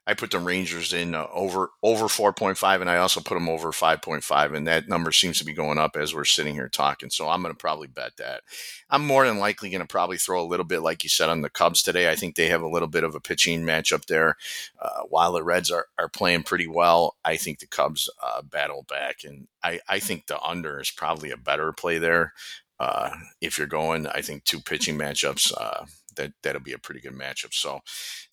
I 0.08 0.14
put 0.14 0.30
the 0.30 0.38
Rangers 0.38 0.94
in 0.94 1.14
uh, 1.14 1.26
over 1.34 1.70
over 1.82 2.06
4.5, 2.06 2.80
and 2.80 2.88
I 2.88 2.96
also 2.96 3.20
put 3.20 3.34
them 3.34 3.48
over 3.48 3.72
5.5, 3.72 4.56
and 4.56 4.66
that 4.66 4.88
number 4.88 5.12
seems 5.12 5.38
to 5.38 5.44
be 5.44 5.52
going 5.52 5.76
up 5.76 5.96
as 5.96 6.14
we're 6.14 6.24
sitting 6.24 6.54
here 6.54 6.70
talking. 6.70 7.10
So 7.10 7.28
I'm 7.28 7.42
going 7.42 7.52
to 7.52 7.58
probably 7.58 7.88
bet 7.88 8.16
that. 8.16 8.40
I'm 8.88 9.06
more 9.06 9.26
than 9.26 9.38
likely 9.38 9.68
going 9.68 9.82
to 9.82 9.86
probably 9.86 10.16
throw 10.16 10.42
a 10.42 10.48
little 10.48 10.64
bit, 10.64 10.80
like 10.80 11.02
you 11.02 11.10
said, 11.10 11.28
on 11.28 11.42
the 11.42 11.50
Cubs 11.50 11.82
today. 11.82 12.10
I 12.10 12.16
think 12.16 12.36
they 12.36 12.48
have 12.48 12.62
a 12.62 12.68
little 12.68 12.88
bit 12.88 13.04
of 13.04 13.14
a 13.14 13.20
pitching 13.20 13.64
matchup 13.64 14.06
there. 14.06 14.38
Uh, 14.80 15.02
while 15.10 15.32
the 15.32 15.44
Reds 15.44 15.70
are, 15.70 15.88
are 15.98 16.08
playing 16.08 16.44
pretty 16.44 16.66
well, 16.66 17.16
I 17.22 17.36
think 17.36 17.58
the 17.58 17.66
Cubs 17.66 18.08
uh, 18.22 18.40
battle 18.40 18.86
back, 18.88 19.24
and 19.24 19.46
I, 19.62 19.80
I 19.90 19.98
think 19.98 20.26
the 20.26 20.40
under 20.40 20.80
is 20.80 20.90
probably 20.90 21.32
a 21.32 21.36
better 21.36 21.70
play 21.74 21.98
there. 21.98 22.32
Uh, 22.80 23.10
if 23.42 23.58
you're 23.58 23.66
going, 23.66 24.06
I 24.06 24.22
think 24.22 24.44
two 24.44 24.60
pitching 24.60 24.96
matchups 24.96 25.52
uh, 25.54 25.84
that 26.18 26.32
that'll 26.42 26.60
be 26.60 26.74
a 26.74 26.78
pretty 26.78 27.00
good 27.00 27.14
matchup. 27.14 27.54
So 27.54 27.80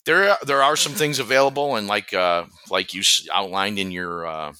there 0.04 0.36
there 0.44 0.62
are 0.62 0.76
some 0.76 0.92
things 0.92 1.18
available, 1.18 1.76
and 1.76 1.86
like 1.86 2.12
uh, 2.12 2.44
like 2.70 2.92
you 2.92 3.02
outlined 3.32 3.78
in 3.78 3.90
your 3.90 4.26
uh, 4.26 4.52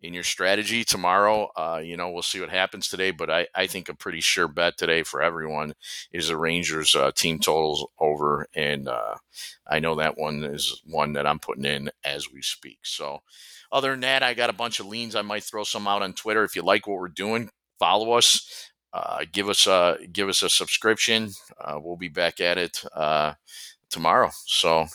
in 0.00 0.14
your 0.14 0.22
strategy 0.22 0.84
tomorrow, 0.84 1.50
uh, 1.56 1.80
you 1.82 1.96
know 1.96 2.10
we'll 2.10 2.22
see 2.22 2.40
what 2.40 2.50
happens 2.50 2.88
today. 2.88 3.10
But 3.10 3.30
I, 3.30 3.48
I 3.54 3.66
think 3.66 3.88
a 3.88 3.94
pretty 3.94 4.20
sure 4.20 4.48
bet 4.48 4.78
today 4.78 5.02
for 5.02 5.20
everyone 5.20 5.74
is 6.12 6.28
the 6.28 6.36
Rangers 6.36 6.94
uh, 6.94 7.10
team 7.10 7.40
totals 7.40 7.86
over, 7.98 8.46
and 8.54 8.88
uh, 8.88 9.16
I 9.66 9.80
know 9.80 9.96
that 9.96 10.16
one 10.16 10.44
is 10.44 10.80
one 10.84 11.14
that 11.14 11.26
I'm 11.26 11.40
putting 11.40 11.64
in 11.64 11.90
as 12.04 12.30
we 12.32 12.42
speak. 12.42 12.78
So. 12.84 13.20
Other 13.72 13.92
than 13.92 14.00
that, 14.00 14.24
I 14.24 14.34
got 14.34 14.50
a 14.50 14.52
bunch 14.52 14.80
of 14.80 14.86
leans. 14.86 15.14
I 15.14 15.22
might 15.22 15.44
throw 15.44 15.62
some 15.62 15.86
out 15.86 16.02
on 16.02 16.12
Twitter. 16.12 16.42
If 16.42 16.56
you 16.56 16.62
like 16.62 16.88
what 16.88 16.98
we're 16.98 17.06
doing, 17.06 17.50
follow 17.78 18.14
us 18.14 18.69
uh, 18.92 19.24
give 19.30 19.48
us 19.48 19.66
a 19.66 19.98
give 20.12 20.28
us 20.28 20.42
a 20.42 20.48
subscription. 20.50 21.30
Uh, 21.60 21.78
we'll 21.82 21.96
be 21.96 22.08
back 22.08 22.40
at 22.40 22.58
it 22.58 22.82
uh, 22.94 23.34
tomorrow. 23.90 24.30
So, 24.46 24.86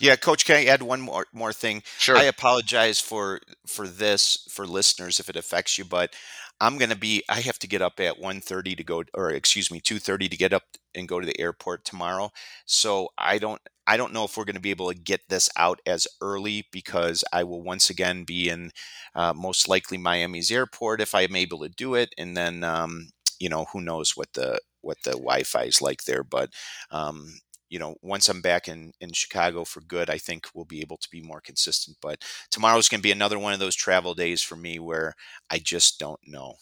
yeah, 0.00 0.16
Coach, 0.16 0.44
can 0.44 0.56
I 0.56 0.64
add 0.66 0.82
one 0.82 1.00
more 1.00 1.26
more 1.32 1.52
thing? 1.52 1.82
Sure. 1.98 2.16
I 2.16 2.24
apologize 2.24 3.00
for 3.00 3.40
for 3.66 3.86
this 3.86 4.46
for 4.50 4.66
listeners 4.66 5.20
if 5.20 5.28
it 5.28 5.36
affects 5.36 5.78
you, 5.78 5.84
but 5.84 6.14
I'm 6.60 6.78
going 6.78 6.90
to 6.90 6.96
be. 6.96 7.22
I 7.28 7.40
have 7.40 7.58
to 7.60 7.66
get 7.66 7.82
up 7.82 7.98
at 8.00 8.20
1.30 8.20 8.76
to 8.76 8.84
go, 8.84 9.02
or 9.14 9.30
excuse 9.30 9.70
me, 9.70 9.80
two 9.80 9.98
thirty 9.98 10.28
to 10.28 10.36
get 10.36 10.52
up 10.52 10.62
and 10.94 11.08
go 11.08 11.18
to 11.20 11.26
the 11.26 11.38
airport 11.40 11.84
tomorrow. 11.84 12.30
So 12.66 13.08
I 13.18 13.38
don't. 13.38 13.60
I 13.86 13.96
don't 13.96 14.12
know 14.12 14.24
if 14.24 14.36
we're 14.36 14.44
going 14.44 14.54
to 14.54 14.60
be 14.60 14.70
able 14.70 14.92
to 14.92 14.98
get 14.98 15.22
this 15.28 15.50
out 15.56 15.80
as 15.86 16.06
early 16.20 16.66
because 16.70 17.24
I 17.32 17.42
will 17.42 17.62
once 17.62 17.90
again 17.90 18.22
be 18.22 18.48
in 18.48 18.70
uh, 19.14 19.32
most 19.34 19.68
likely 19.68 19.98
Miami's 19.98 20.52
airport 20.52 21.00
if 21.00 21.14
I'm 21.14 21.34
able 21.34 21.58
to 21.60 21.68
do 21.68 21.94
it, 21.96 22.14
and 22.16 22.36
then 22.36 22.62
um, 22.62 23.08
you 23.42 23.48
know 23.48 23.66
who 23.72 23.80
knows 23.80 24.16
what 24.16 24.32
the 24.34 24.60
what 24.82 24.98
the 25.04 25.12
Wi-Fi 25.12 25.64
is 25.64 25.82
like 25.82 26.04
there, 26.04 26.24
but 26.24 26.50
um, 26.90 27.40
you 27.68 27.78
know 27.78 27.96
once 28.02 28.28
I'm 28.28 28.40
back 28.42 28.68
in 28.68 28.92
in 29.00 29.12
Chicago 29.12 29.64
for 29.64 29.80
good, 29.80 30.08
I 30.10 30.18
think 30.18 30.46
we'll 30.54 30.64
be 30.64 30.80
able 30.80 30.98
to 30.98 31.08
be 31.10 31.20
more 31.22 31.40
consistent. 31.40 31.96
But 32.00 32.22
tomorrow's 32.50 32.88
going 32.88 33.00
to 33.00 33.08
be 33.08 33.12
another 33.12 33.38
one 33.38 33.52
of 33.52 33.60
those 33.60 33.76
travel 33.76 34.14
days 34.14 34.42
for 34.42 34.56
me 34.56 34.78
where 34.78 35.14
I 35.50 35.58
just 35.58 35.98
don't 35.98 36.20
know 36.26 36.54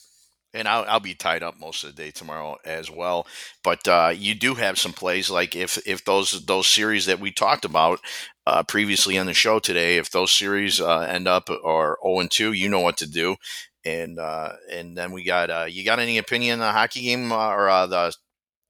and 0.53 0.67
I'll, 0.67 0.85
I'll 0.89 1.01
be 1.01 1.15
tied 1.15 1.43
up 1.43 1.59
most 1.61 1.85
of 1.85 1.95
the 1.95 2.03
day 2.03 2.11
tomorrow 2.11 2.57
as 2.65 2.91
well. 2.91 3.27
But 3.63 3.87
uh, 3.87 4.13
you 4.15 4.35
do 4.35 4.55
have 4.55 4.79
some 4.79 4.93
plays 4.93 5.31
like 5.31 5.55
if 5.55 5.79
if 5.87 6.05
those 6.05 6.45
those 6.47 6.69
series 6.69 7.07
that 7.07 7.21
we 7.21 7.31
talked 7.31 7.65
about 7.65 8.01
uh, 8.47 8.63
previously 8.65 9.17
on 9.19 9.27
the 9.27 9.35
show 9.35 9.59
today, 9.59 9.97
if 9.97 10.11
those 10.11 10.33
series 10.33 10.81
uh, 10.81 11.01
end 11.01 11.29
up 11.29 11.49
or 11.51 11.85
zero 11.85 11.97
oh 12.05 12.21
and 12.21 12.31
two, 12.31 12.53
you 12.53 12.69
know 12.69 12.81
what 12.81 12.97
to 12.99 13.07
do. 13.07 13.37
And 13.85 14.19
uh, 14.19 14.53
and 14.71 14.97
then 14.97 15.13
we 15.13 15.25
got 15.25 15.51
uh, 15.51 15.67
you 15.69 15.85
got 15.85 15.99
any 15.99 16.19
opinion 16.19 16.55
on 16.55 16.67
the 16.67 16.73
hockey 16.73 17.03
game 17.03 17.33
uh, 17.33 17.49
or 17.49 17.69
uh, 17.71 17.87
the 17.87 18.15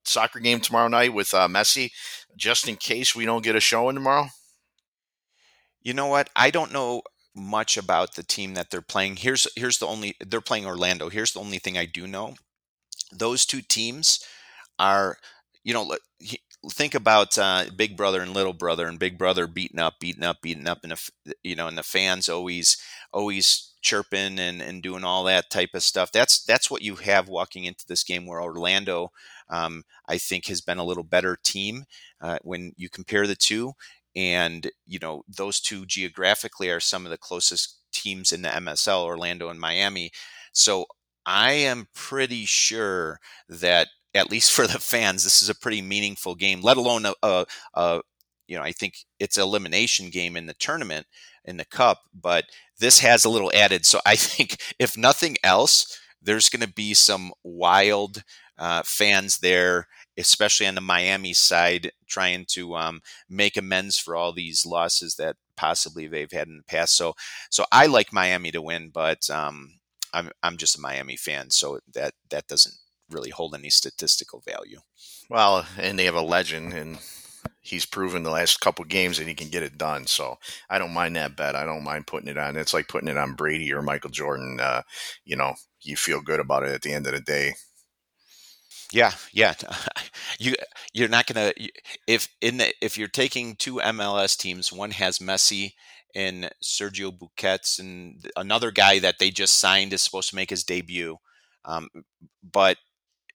soccer 0.04 0.40
game 0.40 0.60
tomorrow 0.60 0.88
night 0.88 1.14
with 1.14 1.34
uh, 1.34 1.48
Messi, 1.48 1.90
just 2.36 2.68
in 2.68 2.76
case 2.76 3.14
we 3.14 3.24
don't 3.24 3.44
get 3.44 3.56
a 3.56 3.60
showing 3.60 3.96
tomorrow. 3.96 4.28
You 5.82 5.94
know 5.94 6.06
what? 6.06 6.28
I 6.36 6.50
don't 6.50 6.72
know 6.72 7.02
much 7.34 7.76
about 7.76 8.14
the 8.14 8.22
team 8.22 8.54
that 8.54 8.70
they're 8.70 8.82
playing. 8.82 9.16
Here's 9.16 9.46
here's 9.56 9.78
the 9.78 9.86
only 9.86 10.14
they're 10.24 10.40
playing 10.40 10.66
Orlando. 10.66 11.08
Here's 11.08 11.32
the 11.32 11.40
only 11.40 11.58
thing 11.58 11.78
I 11.78 11.86
do 11.86 12.06
know. 12.06 12.34
Those 13.12 13.46
two 13.46 13.62
teams 13.62 14.24
are, 14.78 15.18
you 15.64 15.74
know, 15.74 15.96
think 16.70 16.94
about 16.94 17.38
uh, 17.38 17.66
Big 17.76 17.96
Brother 17.96 18.20
and 18.20 18.34
Little 18.34 18.52
Brother, 18.52 18.86
and 18.86 18.98
Big 18.98 19.18
Brother 19.18 19.46
beating 19.46 19.80
up, 19.80 20.00
beating 20.00 20.24
up, 20.24 20.42
beating 20.42 20.68
up, 20.68 20.80
and 20.84 20.94
you 21.42 21.56
know, 21.56 21.68
and 21.68 21.78
the 21.78 21.82
fans 21.82 22.28
always 22.28 22.76
always 23.12 23.69
chirping 23.82 24.38
and, 24.38 24.60
and 24.60 24.82
doing 24.82 25.04
all 25.04 25.24
that 25.24 25.50
type 25.50 25.70
of 25.74 25.82
stuff. 25.82 26.12
That's 26.12 26.42
that's 26.44 26.70
what 26.70 26.82
you 26.82 26.96
have 26.96 27.28
walking 27.28 27.64
into 27.64 27.86
this 27.86 28.04
game. 28.04 28.26
Where 28.26 28.42
Orlando, 28.42 29.12
um, 29.48 29.84
I 30.08 30.18
think, 30.18 30.46
has 30.46 30.60
been 30.60 30.78
a 30.78 30.84
little 30.84 31.04
better 31.04 31.36
team 31.42 31.84
uh, 32.20 32.38
when 32.42 32.72
you 32.76 32.88
compare 32.88 33.26
the 33.26 33.36
two. 33.36 33.72
And 34.16 34.68
you 34.86 34.98
know 34.98 35.22
those 35.28 35.60
two 35.60 35.86
geographically 35.86 36.68
are 36.70 36.80
some 36.80 37.06
of 37.06 37.10
the 37.10 37.18
closest 37.18 37.78
teams 37.92 38.32
in 38.32 38.42
the 38.42 38.48
MSL, 38.48 39.04
Orlando 39.04 39.48
and 39.48 39.60
Miami. 39.60 40.10
So 40.52 40.86
I 41.26 41.52
am 41.52 41.86
pretty 41.94 42.44
sure 42.44 43.20
that 43.48 43.88
at 44.14 44.30
least 44.30 44.52
for 44.52 44.66
the 44.66 44.78
fans, 44.78 45.24
this 45.24 45.42
is 45.42 45.48
a 45.48 45.54
pretty 45.54 45.82
meaningful 45.82 46.34
game. 46.34 46.60
Let 46.60 46.76
alone 46.76 47.06
a, 47.06 47.14
a, 47.22 47.46
a 47.74 48.00
you 48.50 48.56
know 48.56 48.62
I 48.62 48.72
think 48.72 48.98
it's 49.20 49.38
elimination 49.38 50.10
game 50.10 50.36
in 50.36 50.46
the 50.46 50.54
tournament 50.54 51.06
in 51.44 51.56
the 51.56 51.64
cup, 51.64 52.02
but 52.12 52.44
this 52.78 52.98
has 52.98 53.24
a 53.24 53.30
little 53.30 53.52
added. 53.54 53.86
So 53.86 54.00
I 54.04 54.16
think 54.16 54.56
if 54.78 54.98
nothing 54.98 55.36
else, 55.42 55.98
there's 56.20 56.48
going 56.48 56.66
to 56.66 56.72
be 56.72 56.92
some 56.92 57.32
wild 57.44 58.24
uh, 58.58 58.82
fans 58.84 59.38
there, 59.38 59.86
especially 60.18 60.66
on 60.66 60.74
the 60.74 60.80
Miami 60.80 61.32
side, 61.32 61.92
trying 62.08 62.44
to 62.48 62.76
um, 62.76 63.00
make 63.28 63.56
amends 63.56 63.98
for 63.98 64.16
all 64.16 64.32
these 64.32 64.66
losses 64.66 65.14
that 65.14 65.36
possibly 65.56 66.06
they've 66.06 66.32
had 66.32 66.48
in 66.48 66.58
the 66.58 66.62
past. 66.64 66.96
So, 66.96 67.14
so 67.50 67.64
I 67.72 67.86
like 67.86 68.12
Miami 68.12 68.50
to 68.50 68.60
win, 68.60 68.90
but 68.92 69.30
um, 69.30 69.78
I'm 70.12 70.30
I'm 70.42 70.56
just 70.56 70.76
a 70.76 70.80
Miami 70.80 71.16
fan, 71.16 71.50
so 71.50 71.78
that 71.94 72.14
that 72.30 72.48
doesn't 72.48 72.74
really 73.08 73.30
hold 73.30 73.54
any 73.54 73.70
statistical 73.70 74.42
value. 74.44 74.80
Well, 75.28 75.66
and 75.78 75.98
they 75.98 76.04
have 76.04 76.14
a 76.16 76.20
legend, 76.20 76.72
and 76.72 76.98
he's 77.60 77.86
proven 77.86 78.22
the 78.22 78.30
last 78.30 78.60
couple 78.60 78.84
games 78.84 79.18
that 79.18 79.28
he 79.28 79.34
can 79.34 79.48
get 79.48 79.62
it 79.62 79.78
done. 79.78 80.06
So 80.06 80.38
I 80.68 80.78
don't 80.78 80.94
mind 80.94 81.16
that 81.16 81.36
bet. 81.36 81.54
I 81.54 81.64
don't 81.64 81.84
mind 81.84 82.06
putting 82.06 82.28
it 82.28 82.38
on. 82.38 82.56
It's 82.56 82.74
like 82.74 82.88
putting 82.88 83.08
it 83.08 83.16
on 83.16 83.34
Brady 83.34 83.72
or 83.72 83.82
Michael 83.82 84.10
Jordan. 84.10 84.58
Uh, 84.60 84.82
you 85.24 85.36
know, 85.36 85.54
you 85.82 85.96
feel 85.96 86.20
good 86.20 86.40
about 86.40 86.62
it 86.62 86.70
at 86.70 86.82
the 86.82 86.92
end 86.92 87.06
of 87.06 87.12
the 87.12 87.20
day. 87.20 87.54
Yeah, 88.92 89.12
yeah. 89.32 89.54
You 90.38 90.54
you're 90.94 91.08
not 91.08 91.26
gonna 91.26 91.52
if 92.06 92.28
in 92.40 92.56
the 92.56 92.72
if 92.80 92.96
you're 92.96 93.08
taking 93.08 93.56
two 93.56 93.74
MLS 93.74 94.38
teams, 94.38 94.72
one 94.72 94.92
has 94.92 95.18
Messi 95.18 95.72
and 96.14 96.50
Sergio 96.62 97.12
Busquets, 97.12 97.78
and 97.78 98.24
another 98.36 98.70
guy 98.70 99.00
that 99.00 99.18
they 99.18 99.30
just 99.30 99.58
signed 99.58 99.92
is 99.92 100.00
supposed 100.02 100.30
to 100.30 100.36
make 100.36 100.48
his 100.48 100.64
debut. 100.64 101.18
Um, 101.64 101.88
but 102.42 102.78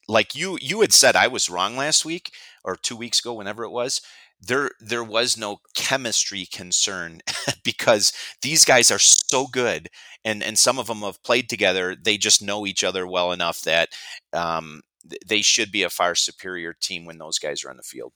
like 0.07 0.35
you 0.35 0.57
you 0.61 0.81
had 0.81 0.93
said 0.93 1.15
I 1.15 1.27
was 1.27 1.49
wrong 1.49 1.77
last 1.77 2.05
week 2.05 2.31
or 2.63 2.75
2 2.75 2.95
weeks 2.95 3.19
ago 3.19 3.33
whenever 3.33 3.63
it 3.63 3.71
was 3.71 4.01
there 4.41 4.71
there 4.79 5.03
was 5.03 5.37
no 5.37 5.57
chemistry 5.75 6.45
concern 6.45 7.21
because 7.63 8.13
these 8.41 8.65
guys 8.65 8.91
are 8.91 8.99
so 8.99 9.47
good 9.47 9.89
and 10.23 10.43
and 10.43 10.59
some 10.59 10.77
of 10.77 10.87
them 10.87 10.99
have 10.99 11.23
played 11.23 11.49
together 11.49 11.95
they 11.95 12.17
just 12.17 12.41
know 12.41 12.65
each 12.65 12.83
other 12.83 13.07
well 13.07 13.31
enough 13.31 13.61
that 13.61 13.89
um, 14.33 14.81
they 15.27 15.41
should 15.41 15.71
be 15.71 15.83
a 15.83 15.89
far 15.89 16.15
superior 16.15 16.73
team 16.73 17.05
when 17.05 17.17
those 17.17 17.39
guys 17.39 17.63
are 17.63 17.69
on 17.69 17.77
the 17.77 17.83
field. 17.83 18.13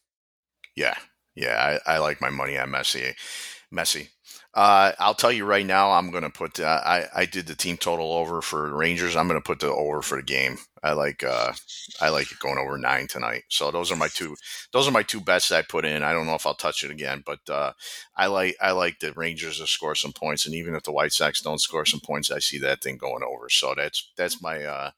Yeah. 0.76 0.96
Yeah 1.36 1.80
I, 1.88 1.96
I 1.96 1.98
like 2.00 2.22
my 2.22 2.30
money 2.30 2.58
on 2.58 2.70
Messi 2.70 3.14
Messi 3.74 4.10
uh, 4.56 4.94
I'll 4.98 5.14
tell 5.14 5.32
you 5.32 5.46
right 5.46 5.66
now, 5.66 5.92
I'm 5.92 6.10
going 6.10 6.24
to 6.24 6.30
put. 6.30 6.60
Uh, 6.60 6.82
I 6.84 7.06
I 7.16 7.26
did 7.26 7.46
the 7.46 7.56
team 7.56 7.78
total 7.78 8.12
over 8.14 8.42
for 8.42 8.76
Rangers. 8.76 9.16
I'm 9.16 9.28
going 9.28 9.40
to 9.40 9.46
put 9.46 9.60
the 9.60 9.72
over 9.72 10.02
for 10.02 10.18
the 10.18 10.24
game. 10.24 10.58
I 10.84 10.94
like 10.94 11.24
uh, 11.24 11.54
I 12.02 12.10
like 12.10 12.32
it 12.32 12.40
going 12.40 12.58
over 12.58 12.78
nine 12.78 13.08
tonight. 13.08 13.44
So 13.50 13.70
those 13.70 13.92
are 13.92 13.96
my 13.96 14.08
two. 14.08 14.36
Those 14.74 14.88
are 14.88 14.92
my 14.92 15.04
two 15.04 15.22
bets 15.22 15.52
I 15.52 15.62
put 15.62 15.86
in. 15.86 16.02
I 16.02 16.14
don't 16.14 16.26
know 16.26 16.34
if 16.34 16.48
I'll 16.48 16.56
touch 16.56 16.84
it 16.84 16.90
again, 16.90 17.24
but 17.26 17.40
uh, 17.48 17.74
I 18.16 18.26
like 18.28 18.56
I 18.60 18.72
like 18.72 19.00
the 19.00 19.14
Rangers 19.14 19.60
to 19.60 19.68
score 19.68 19.94
some 19.94 20.14
points, 20.14 20.48
and 20.48 20.56
even 20.56 20.74
if 20.74 20.84
the 20.84 20.92
White 20.92 21.14
Sox 21.14 21.42
don't 21.42 21.62
score 21.62 21.86
some 21.86 22.00
points, 22.02 22.32
I 22.32 22.40
see 22.40 22.58
that 22.60 22.82
thing 22.82 22.98
going 22.98 23.24
over. 23.24 23.50
So 23.50 23.76
that's 23.78 24.12
that's 24.18 24.42
my 24.42 24.64
uh, 24.64 24.92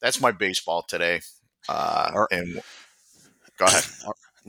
that's 0.00 0.20
my 0.20 0.32
baseball 0.32 0.82
today. 0.82 1.22
Uh, 1.66 2.26
and 2.30 2.60
go 3.58 3.64
ahead. 3.64 3.84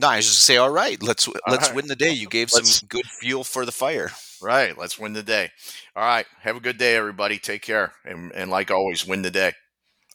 No, 0.00 0.08
I 0.08 0.16
was 0.16 0.26
just 0.26 0.44
say, 0.44 0.56
all 0.56 0.70
right, 0.70 1.02
let's 1.02 1.28
let's 1.46 1.68
right. 1.68 1.74
win 1.74 1.86
the 1.86 1.96
day. 1.96 2.10
You 2.10 2.26
gave 2.26 2.50
let's, 2.54 2.76
some 2.76 2.88
good 2.88 3.06
fuel 3.06 3.44
for 3.44 3.66
the 3.66 3.72
fire. 3.72 4.10
Right. 4.40 4.76
Let's 4.76 4.98
win 4.98 5.12
the 5.12 5.22
day. 5.22 5.50
All 5.94 6.02
right. 6.02 6.26
Have 6.40 6.56
a 6.56 6.60
good 6.60 6.78
day, 6.78 6.96
everybody. 6.96 7.38
Take 7.38 7.62
care. 7.62 7.92
And, 8.04 8.32
and 8.32 8.50
like 8.50 8.70
always, 8.70 9.06
win 9.06 9.22
the 9.22 9.30
day. 9.30 9.52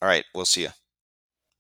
All 0.02 0.08
right. 0.08 0.26
We'll 0.34 0.46
see 0.46 0.64
you. 0.64 0.70